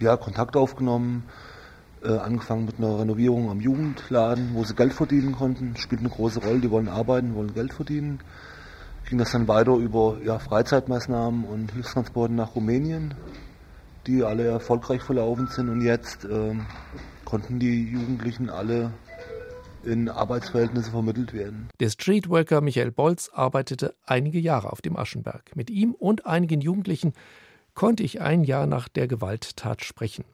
ja, 0.00 0.16
Kontakt 0.16 0.56
aufgenommen, 0.56 1.24
äh, 2.02 2.16
angefangen 2.16 2.64
mit 2.64 2.78
einer 2.78 2.98
Renovierung 2.98 3.50
am 3.50 3.60
Jugendladen, 3.60 4.54
wo 4.54 4.64
sie 4.64 4.74
Geld 4.74 4.92
verdienen 4.92 5.32
konnten, 5.32 5.76
spielt 5.76 6.00
eine 6.00 6.10
große 6.10 6.40
Rolle, 6.40 6.60
die 6.60 6.70
wollen 6.70 6.88
arbeiten, 6.88 7.34
wollen 7.34 7.54
Geld 7.54 7.74
verdienen. 7.74 8.20
Ging 9.08 9.18
das 9.18 9.32
dann 9.32 9.48
weiter 9.48 9.74
über 9.76 10.16
ja, 10.24 10.38
Freizeitmaßnahmen 10.38 11.44
und 11.44 11.72
Hilfstransporte 11.72 12.32
nach 12.32 12.54
Rumänien, 12.54 13.14
die 14.06 14.24
alle 14.24 14.44
erfolgreich 14.46 15.02
verlaufen 15.02 15.46
sind. 15.48 15.68
Und 15.68 15.82
jetzt 15.82 16.24
äh, 16.24 16.54
konnten 17.24 17.58
die 17.58 17.84
Jugendlichen 17.90 18.48
alle 18.48 18.92
in 19.86 20.08
Arbeitsverhältnisse 20.08 20.90
vermittelt 20.90 21.32
werden. 21.32 21.68
Der 21.80 21.90
Streetworker 21.90 22.60
Michael 22.60 22.90
Bolz 22.90 23.30
arbeitete 23.32 23.94
einige 24.06 24.38
Jahre 24.38 24.72
auf 24.72 24.82
dem 24.82 24.96
Aschenberg. 24.96 25.54
Mit 25.54 25.70
ihm 25.70 25.92
und 25.92 26.26
einigen 26.26 26.60
Jugendlichen 26.60 27.12
konnte 27.74 28.02
ich 28.02 28.20
ein 28.20 28.44
Jahr 28.44 28.66
nach 28.66 28.88
der 28.88 29.08
Gewalttat 29.08 29.84
sprechen. 29.84 30.24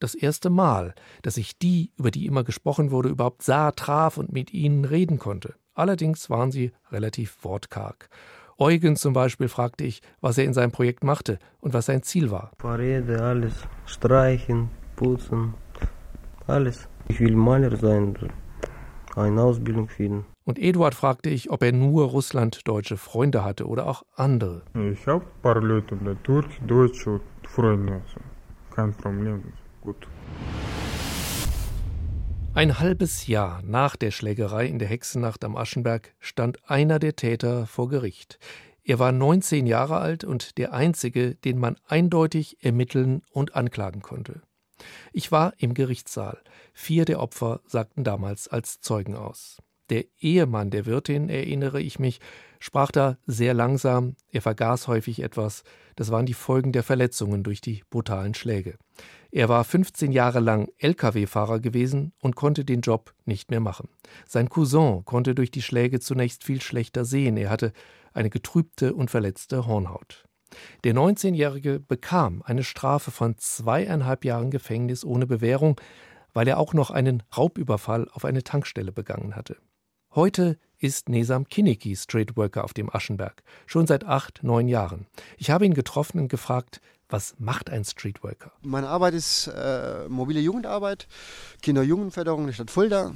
Das 0.00 0.14
erste 0.14 0.50
Mal, 0.50 0.94
dass 1.22 1.36
ich 1.36 1.58
die, 1.58 1.90
über 1.96 2.10
die 2.10 2.26
immer 2.26 2.44
gesprochen 2.44 2.90
wurde, 2.90 3.08
überhaupt 3.08 3.42
sah, 3.42 3.70
traf 3.70 4.18
und 4.18 4.32
mit 4.32 4.52
ihnen 4.52 4.84
reden 4.84 5.18
konnte. 5.18 5.54
Allerdings 5.74 6.28
waren 6.30 6.52
sie 6.52 6.72
relativ 6.90 7.38
wortkarg. 7.42 8.08
Eugen 8.58 8.96
zum 8.96 9.14
Beispiel 9.14 9.48
fragte 9.48 9.84
ich, 9.84 10.02
was 10.20 10.38
er 10.38 10.44
in 10.44 10.54
seinem 10.54 10.70
Projekt 10.70 11.02
machte 11.02 11.38
und 11.60 11.74
was 11.74 11.86
sein 11.86 12.02
Ziel 12.02 12.30
war. 12.30 12.52
Vorrede, 12.58 13.20
alles. 13.20 13.54
Streichen, 13.86 14.70
putzen, 14.94 15.54
alles. 16.46 16.88
Ich 17.08 17.18
will 17.20 17.34
Maler 17.34 17.76
sein, 17.76 18.14
eine 19.16 19.42
Ausbildung 19.42 19.88
finden. 19.88 20.26
Und 20.44 20.58
Eduard 20.58 20.94
fragte 20.94 21.30
ich, 21.30 21.50
ob 21.50 21.62
er 21.62 21.72
nur 21.72 22.06
russlanddeutsche 22.06 22.96
Freunde 22.96 23.44
hatte 23.44 23.66
oder 23.66 23.86
auch 23.86 24.02
andere. 24.14 24.62
Ich 24.74 25.06
habe 25.06 25.24
ein 25.24 25.42
paar 25.42 25.60
Leute, 25.60 25.96
Türk, 26.22 26.46
Deutsche 26.66 27.20
Freunde. 27.44 27.94
Also 27.94 28.20
kein 28.74 28.92
Problem, 28.92 29.42
gut. 29.80 30.08
Ein 32.54 32.78
halbes 32.78 33.26
Jahr 33.26 33.62
nach 33.64 33.96
der 33.96 34.10
Schlägerei 34.12 34.66
in 34.66 34.78
der 34.78 34.86
Hexennacht 34.86 35.44
am 35.44 35.56
Aschenberg 35.56 36.14
stand 36.20 36.58
einer 36.70 36.98
der 36.98 37.16
Täter 37.16 37.66
vor 37.66 37.88
Gericht. 37.88 38.38
Er 38.84 38.98
war 38.98 39.12
19 39.12 39.66
Jahre 39.66 39.96
alt 39.96 40.24
und 40.24 40.58
der 40.58 40.72
einzige, 40.72 41.34
den 41.34 41.58
man 41.58 41.76
eindeutig 41.88 42.62
ermitteln 42.62 43.22
und 43.32 43.56
anklagen 43.56 44.02
konnte. 44.02 44.42
Ich 45.12 45.30
war 45.32 45.52
im 45.58 45.74
Gerichtssaal. 45.74 46.40
Vier 46.72 47.04
der 47.04 47.20
Opfer 47.20 47.60
sagten 47.66 48.04
damals 48.04 48.48
als 48.48 48.80
Zeugen 48.80 49.14
aus. 49.14 49.58
Der 49.90 50.04
Ehemann 50.18 50.70
der 50.70 50.86
Wirtin, 50.86 51.28
erinnere 51.28 51.80
ich 51.80 51.98
mich, 51.98 52.18
sprach 52.58 52.90
da 52.90 53.18
sehr 53.26 53.52
langsam, 53.52 54.16
er 54.30 54.40
vergaß 54.40 54.88
häufig 54.88 55.22
etwas, 55.22 55.62
das 55.94 56.10
waren 56.10 56.24
die 56.24 56.34
Folgen 56.34 56.72
der 56.72 56.82
Verletzungen 56.82 57.42
durch 57.42 57.60
die 57.60 57.82
brutalen 57.90 58.32
Schläge. 58.32 58.78
Er 59.30 59.48
war 59.48 59.62
15 59.62 60.10
Jahre 60.10 60.40
lang 60.40 60.70
Lkw-Fahrer 60.78 61.60
gewesen 61.60 62.12
und 62.20 62.34
konnte 62.34 62.64
den 62.64 62.80
Job 62.80 63.12
nicht 63.26 63.50
mehr 63.50 63.60
machen. 63.60 63.88
Sein 64.26 64.48
Cousin 64.48 65.04
konnte 65.04 65.34
durch 65.34 65.50
die 65.50 65.62
Schläge 65.62 66.00
zunächst 66.00 66.44
viel 66.44 66.62
schlechter 66.62 67.04
sehen, 67.04 67.36
er 67.36 67.50
hatte 67.50 67.72
eine 68.14 68.30
getrübte 68.30 68.94
und 68.94 69.10
verletzte 69.10 69.66
Hornhaut. 69.66 70.24
Der 70.84 70.94
19-Jährige 70.94 71.80
bekam 71.80 72.42
eine 72.44 72.64
Strafe 72.64 73.10
von 73.10 73.36
zweieinhalb 73.38 74.24
Jahren 74.24 74.50
Gefängnis 74.50 75.04
ohne 75.04 75.26
Bewährung, 75.26 75.80
weil 76.32 76.48
er 76.48 76.58
auch 76.58 76.74
noch 76.74 76.90
einen 76.90 77.22
Raubüberfall 77.36 78.08
auf 78.12 78.24
eine 78.24 78.42
Tankstelle 78.42 78.92
begangen 78.92 79.36
hatte. 79.36 79.56
Heute 80.14 80.58
ist 80.78 81.08
Nesam 81.08 81.48
Kinnicki 81.48 81.96
Streetworker 81.96 82.62
auf 82.62 82.72
dem 82.72 82.94
Aschenberg, 82.94 83.42
schon 83.66 83.86
seit 83.86 84.04
acht, 84.04 84.42
neun 84.42 84.68
Jahren. 84.68 85.06
Ich 85.38 85.50
habe 85.50 85.64
ihn 85.64 85.74
getroffen 85.74 86.20
und 86.20 86.28
gefragt, 86.28 86.80
was 87.08 87.34
macht 87.38 87.70
ein 87.70 87.84
Streetworker? 87.84 88.52
Meine 88.62 88.88
Arbeit 88.88 89.14
ist 89.14 89.48
äh, 89.48 90.08
mobile 90.08 90.40
Jugendarbeit, 90.40 91.08
Kinder-Jugendförderung 91.62 92.46
der 92.46 92.52
Stadt 92.52 92.70
Fulda. 92.70 93.14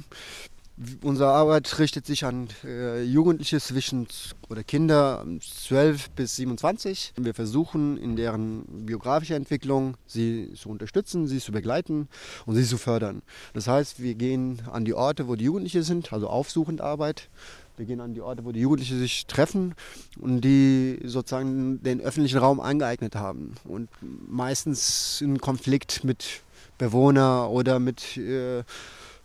Unsere 1.03 1.31
Arbeit 1.31 1.77
richtet 1.77 2.05
sich 2.05 2.23
an 2.23 2.47
äh, 2.63 3.03
Jugendliche 3.03 3.59
zwischen 3.59 4.07
oder 4.47 4.63
Kinder 4.63 5.25
12 5.41 6.11
bis 6.11 6.37
27. 6.37 7.15
Wir 7.17 7.33
versuchen 7.33 7.97
in 7.97 8.15
deren 8.15 8.63
biografischer 8.85 9.35
Entwicklung 9.35 9.97
sie 10.07 10.53
zu 10.55 10.69
unterstützen, 10.69 11.27
sie 11.27 11.39
zu 11.39 11.51
begleiten 11.51 12.07
und 12.45 12.55
sie 12.55 12.63
zu 12.63 12.77
fördern. 12.77 13.23
Das 13.53 13.67
heißt, 13.67 14.01
wir 14.01 14.15
gehen 14.15 14.61
an 14.71 14.85
die 14.85 14.93
Orte, 14.93 15.27
wo 15.27 15.35
die 15.35 15.43
Jugendliche 15.45 15.83
sind, 15.83 16.13
also 16.13 16.29
aufsuchend 16.29 16.79
Arbeit. 16.79 17.27
Wir 17.75 17.85
gehen 17.85 17.99
an 17.99 18.13
die 18.13 18.21
Orte, 18.21 18.45
wo 18.45 18.53
die 18.53 18.61
Jugendlichen 18.61 18.99
sich 18.99 19.25
treffen 19.25 19.75
und 20.17 20.41
die 20.41 20.99
sozusagen 21.03 21.83
den 21.83 21.99
öffentlichen 21.99 22.37
Raum 22.37 22.61
eingeeignet 22.61 23.15
haben 23.15 23.55
und 23.65 23.89
meistens 24.01 25.19
in 25.19 25.41
Konflikt 25.41 26.05
mit 26.05 26.41
Bewohnern 26.77 27.49
oder 27.49 27.79
mit 27.79 28.15
äh, 28.15 28.63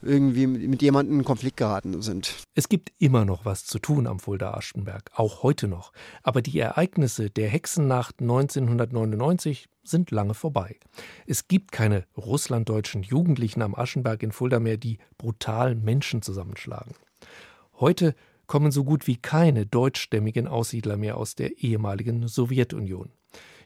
irgendwie 0.05 0.47
mit 0.47 0.83
jemandem 0.83 1.19
in 1.19 1.25
Konflikt 1.25 1.57
geraten 1.57 2.01
sind. 2.03 2.35
Es 2.55 2.69
gibt 2.69 2.93
immer 2.99 3.25
noch 3.25 3.45
was 3.45 3.65
zu 3.65 3.79
tun 3.79 4.07
am 4.07 4.21
Fulda 4.21 4.55
Aschenberg, 4.55 5.11
auch 5.15 5.43
heute 5.43 5.69
noch. 5.69 5.93
Aber 6.23 6.43
die 6.43 6.59
Ereignisse 6.59 7.31
der 7.31 7.49
Hexennacht 7.49 8.21
1999 8.21 9.69
sind 9.83 10.11
lange 10.11 10.35
vorbei. 10.35 10.77
Es 11.27 11.49
gibt 11.49 11.73
keine 11.73 12.05
russlanddeutschen 12.17 13.03
Jugendlichen 13.03 13.63
am 13.63 13.75
Aschenberg 13.75 14.23
in 14.23 14.33
Fulda 14.33 14.61
mehr, 14.61 14.77
die 14.77 14.99
brutal 15.19 15.75
Menschen 15.75 16.23
zusammenschlagen. 16.23 16.95
Heute 17.79 18.15
kommen 18.47 18.71
so 18.71 18.85
gut 18.85 19.07
wie 19.07 19.17
keine 19.17 19.67
deutschstämmigen 19.67 20.47
Aussiedler 20.47 20.97
mehr 20.97 21.17
aus 21.17 21.35
der 21.35 21.63
ehemaligen 21.63 22.29
Sowjetunion. 22.29 23.11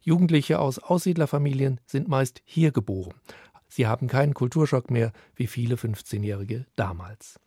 Jugendliche 0.00 0.60
aus 0.60 0.78
Aussiedlerfamilien 0.78 1.80
sind 1.84 2.08
meist 2.08 2.40
hier 2.44 2.70
geboren, 2.72 3.14
Sie 3.68 3.86
haben 3.86 4.08
keinen 4.08 4.34
Kulturschock 4.34 4.90
mehr 4.90 5.12
wie 5.36 5.46
viele 5.46 5.76
15-Jährige 5.76 6.66
damals. 6.76 7.38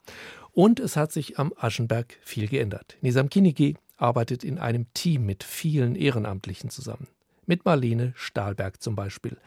Und 0.52 0.80
es 0.80 0.98
hat 0.98 1.12
sich 1.12 1.40
am 1.40 1.54
Aschenberg 1.58 2.18
viel 2.22 2.48
geändert. 2.48 2.98
Nisam 3.02 3.30
Kinigi 3.30 3.76
arbeitet 3.98 4.44
in 4.44 4.58
einem 4.58 4.92
Team 4.94 5.26
mit 5.26 5.44
vielen 5.44 5.96
Ehrenamtlichen 5.96 6.70
zusammen 6.70 7.08
mit 7.46 7.66
Marlene 7.66 8.14
Stahlberg 8.16 8.82
zum 8.82 8.96
Beispiel. 8.96 9.38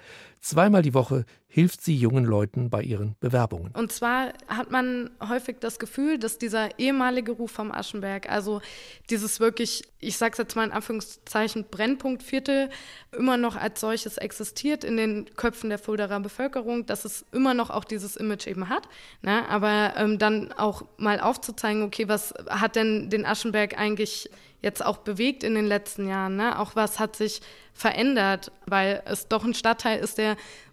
Zweimal 0.45 0.83
die 0.83 0.93
Woche 0.93 1.25
hilft 1.47 1.81
sie 1.81 1.97
jungen 1.97 2.27
Leuten 2.27 2.69
bei 2.69 2.83
ihren 2.83 3.17
Bewerbungen. 3.19 3.73
Und 3.73 3.91
zwar 3.93 4.35
hat 4.47 4.71
man 4.71 5.09
häufig 5.27 5.57
das 5.59 5.79
Gefühl, 5.79 6.19
dass 6.19 6.37
dieser 6.37 6.79
ehemalige 6.79 7.33
Ruf 7.33 7.51
vom 7.51 7.73
Aschenberg, 7.73 8.29
also 8.29 8.61
dieses 9.09 9.41
wirklich, 9.41 9.85
ich 10.01 10.19
sage 10.19 10.33
es 10.33 10.39
jetzt 10.39 10.55
mal 10.55 10.65
in 10.65 10.73
Anführungszeichen, 10.73 11.65
Brennpunktviertel, 11.71 12.69
immer 13.17 13.39
noch 13.39 13.57
als 13.57 13.81
solches 13.81 14.19
existiert 14.19 14.85
in 14.85 14.99
den 14.99 15.35
Köpfen 15.35 15.71
der 15.71 15.79
Fulderer 15.79 16.21
Bevölkerung, 16.21 16.85
dass 16.85 17.07
es 17.07 17.25
immer 17.33 17.55
noch 17.55 17.71
auch 17.71 17.85
dieses 17.85 18.15
Image 18.15 18.47
eben 18.47 18.69
hat. 18.69 18.87
Ne? 19.23 19.49
Aber 19.49 19.95
ähm, 19.97 20.19
dann 20.19 20.53
auch 20.53 20.85
mal 20.99 21.21
aufzuzeigen, 21.21 21.85
okay, 21.85 22.07
was 22.07 22.35
hat 22.51 22.77
denn 22.77 23.09
den 23.09 23.25
Aschenberg 23.25 23.79
eigentlich 23.79 24.29
jetzt 24.65 24.85
auch 24.85 24.97
bewegt 24.97 25.45
in 25.45 25.55
den 25.55 25.67
letzten 25.67 26.09
Jahren. 26.09 26.37
Ne? 26.37 26.59
Auch 26.59 26.75
was 26.75 26.99
hat 26.99 27.15
sich 27.15 27.43
verändert, 27.75 28.51
weil 28.67 29.03
es 29.05 29.29
doch 29.29 29.45
ein 29.45 29.55
Stadtteil 29.55 30.01
ist, 30.01 30.19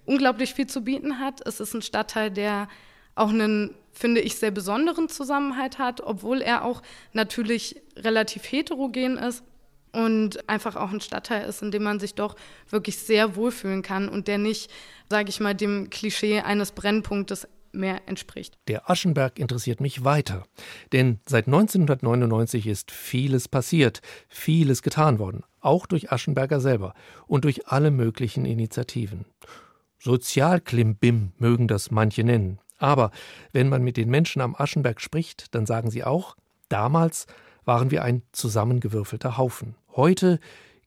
unglaublich 0.05 0.53
viel 0.53 0.67
zu 0.67 0.81
bieten 0.81 1.19
hat. 1.19 1.45
Es 1.45 1.59
ist 1.59 1.73
ein 1.73 1.81
Stadtteil, 1.81 2.31
der 2.31 2.67
auch 3.15 3.29
einen, 3.29 3.75
finde 3.91 4.21
ich, 4.21 4.35
sehr 4.35 4.51
besonderen 4.51 5.09
Zusammenhalt 5.09 5.77
hat, 5.79 6.01
obwohl 6.01 6.41
er 6.41 6.63
auch 6.63 6.81
natürlich 7.13 7.81
relativ 7.97 8.43
heterogen 8.51 9.17
ist 9.17 9.43
und 9.91 10.47
einfach 10.49 10.75
auch 10.75 10.91
ein 10.91 11.01
Stadtteil 11.01 11.47
ist, 11.47 11.61
in 11.61 11.71
dem 11.71 11.83
man 11.83 11.99
sich 11.99 12.15
doch 12.15 12.35
wirklich 12.69 12.97
sehr 12.97 13.35
wohlfühlen 13.35 13.81
kann 13.81 14.07
und 14.09 14.27
der 14.27 14.37
nicht, 14.37 14.71
sage 15.09 15.29
ich 15.29 15.39
mal, 15.39 15.53
dem 15.53 15.89
Klischee 15.89 16.39
eines 16.39 16.71
Brennpunktes 16.71 17.47
mehr 17.73 18.01
entspricht. 18.07 18.57
Der 18.67 18.89
Aschenberg 18.89 19.39
interessiert 19.39 19.81
mich 19.81 20.03
weiter, 20.03 20.45
denn 20.91 21.19
seit 21.27 21.47
1999 21.47 22.67
ist 22.67 22.91
vieles 22.91 23.47
passiert, 23.47 24.01
vieles 24.27 24.81
getan 24.81 25.19
worden, 25.19 25.43
auch 25.59 25.85
durch 25.85 26.11
Aschenberger 26.11 26.59
selber 26.59 26.93
und 27.27 27.43
durch 27.43 27.67
alle 27.67 27.91
möglichen 27.91 28.45
Initiativen. 28.45 29.25
Sozialklimbim 29.99 31.31
mögen 31.37 31.67
das 31.67 31.91
manche 31.91 32.23
nennen, 32.23 32.59
aber 32.77 33.11
wenn 33.51 33.69
man 33.69 33.83
mit 33.83 33.97
den 33.97 34.09
Menschen 34.09 34.41
am 34.41 34.55
Aschenberg 34.55 34.99
spricht, 34.99 35.53
dann 35.53 35.65
sagen 35.65 35.91
sie 35.91 36.03
auch, 36.03 36.35
damals 36.69 37.27
waren 37.63 37.91
wir 37.91 38.03
ein 38.03 38.23
zusammengewürfelter 38.31 39.37
Haufen. 39.37 39.75
Heute 39.95 40.39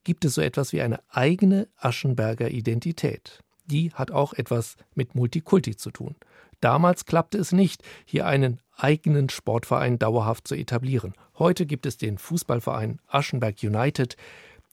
gibt 0.03 0.25
es 0.25 0.35
so 0.35 0.41
etwas 0.41 0.73
wie 0.73 0.83
eine 0.83 1.01
eigene 1.09 1.69
Aschenberger 1.79 2.51
Identität. 2.51 3.41
Die 3.67 3.93
hat 3.93 4.11
auch 4.11 4.35
etwas 4.35 4.77
mit 4.95 5.15
Multikulti 5.15 5.77
zu 5.77 5.91
tun. 5.91 6.17
Damals 6.65 7.05
klappte 7.05 7.37
es 7.37 7.53
nicht, 7.53 7.83
hier 8.07 8.27
einen 8.27 8.59
eigenen 8.75 9.29
Sportverein 9.29 9.99
dauerhaft 9.99 10.49
zu 10.49 10.55
etablieren. 10.55 11.13
Heute 11.39 11.67
gibt 11.67 11.85
es 11.85 11.99
den 11.99 12.17
Fußballverein 12.17 13.03
Aschenberg 13.07 13.57
United, 13.63 14.17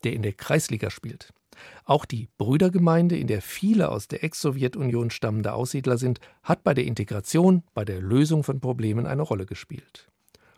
der 0.06 0.14
in 0.14 0.22
der 0.22 0.32
Kreisliga 0.32 0.90
spielt. 0.90 1.34
Auch 1.84 2.06
die 2.06 2.30
Brüdergemeinde, 2.38 3.18
in 3.18 3.28
der 3.28 3.42
viele 3.42 3.90
aus 3.90 4.08
der 4.08 4.24
Ex-Sowjetunion 4.24 5.10
stammende 5.10 5.52
Aussiedler 5.52 5.98
sind, 5.98 6.22
hat 6.44 6.64
bei 6.64 6.74
der 6.74 6.86
Integration, 6.86 7.64
bei 7.74 7.84
der 7.84 8.00
Lösung 8.00 8.46
von 8.46 8.62
Problemen 8.62 9.06
eine 9.06 9.24
Rolle 9.24 9.46
gespielt. 9.46 10.10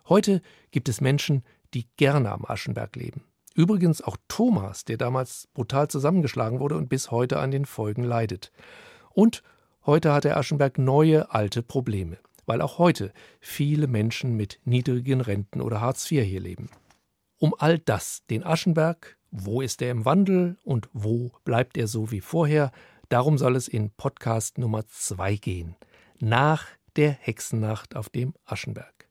Heute 0.07 0.39
gibt 0.69 0.87
es 0.87 1.01
Menschen, 1.01 1.43
die 1.73 1.87
gerne 1.97 2.31
am 2.31 2.45
Aschenberg 2.45 2.95
leben. 2.95 3.23
Übrigens 3.55 4.03
auch 4.03 4.17
Thomas, 4.27 4.85
der 4.85 4.97
damals 4.97 5.47
brutal 5.55 5.87
zusammengeschlagen 5.87 6.59
wurde 6.59 6.77
und 6.77 6.89
bis 6.89 7.09
heute 7.09 7.39
an 7.39 7.49
den 7.49 7.65
Folgen 7.65 8.03
leidet. 8.03 8.51
Und 9.09 9.41
Heute 9.85 10.13
hat 10.13 10.23
der 10.23 10.37
Aschenberg 10.37 10.77
neue 10.77 11.29
alte 11.31 11.61
Probleme, 11.61 12.17
weil 12.45 12.61
auch 12.61 12.77
heute 12.77 13.11
viele 13.41 13.87
Menschen 13.87 14.37
mit 14.37 14.61
niedrigen 14.63 15.19
Renten 15.19 15.59
oder 15.59 15.81
Hartz 15.81 16.09
IV 16.09 16.23
hier 16.23 16.39
leben. 16.39 16.69
Um 17.37 17.53
all 17.57 17.79
das, 17.79 18.23
den 18.29 18.45
Aschenberg, 18.45 19.17
wo 19.29 19.59
ist 19.59 19.81
er 19.81 19.91
im 19.91 20.05
Wandel 20.05 20.57
und 20.63 20.87
wo 20.93 21.33
bleibt 21.43 21.75
er 21.77 21.87
so 21.87 22.11
wie 22.11 22.21
vorher, 22.21 22.71
darum 23.09 23.37
soll 23.37 23.57
es 23.57 23.67
in 23.67 23.89
Podcast 23.91 24.57
Nummer 24.57 24.87
2 24.87 25.35
gehen. 25.35 25.75
Nach 26.17 26.65
der 26.95 27.11
Hexennacht 27.11 27.97
auf 27.97 28.07
dem 28.07 28.35
Aschenberg. 28.45 29.09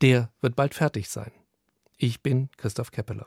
Der 0.00 0.32
wird 0.40 0.56
bald 0.56 0.72
fertig 0.74 1.10
sein. 1.10 1.32
Ich 1.98 2.22
bin 2.22 2.48
Christoph 2.56 2.90
Keppeler. 2.90 3.26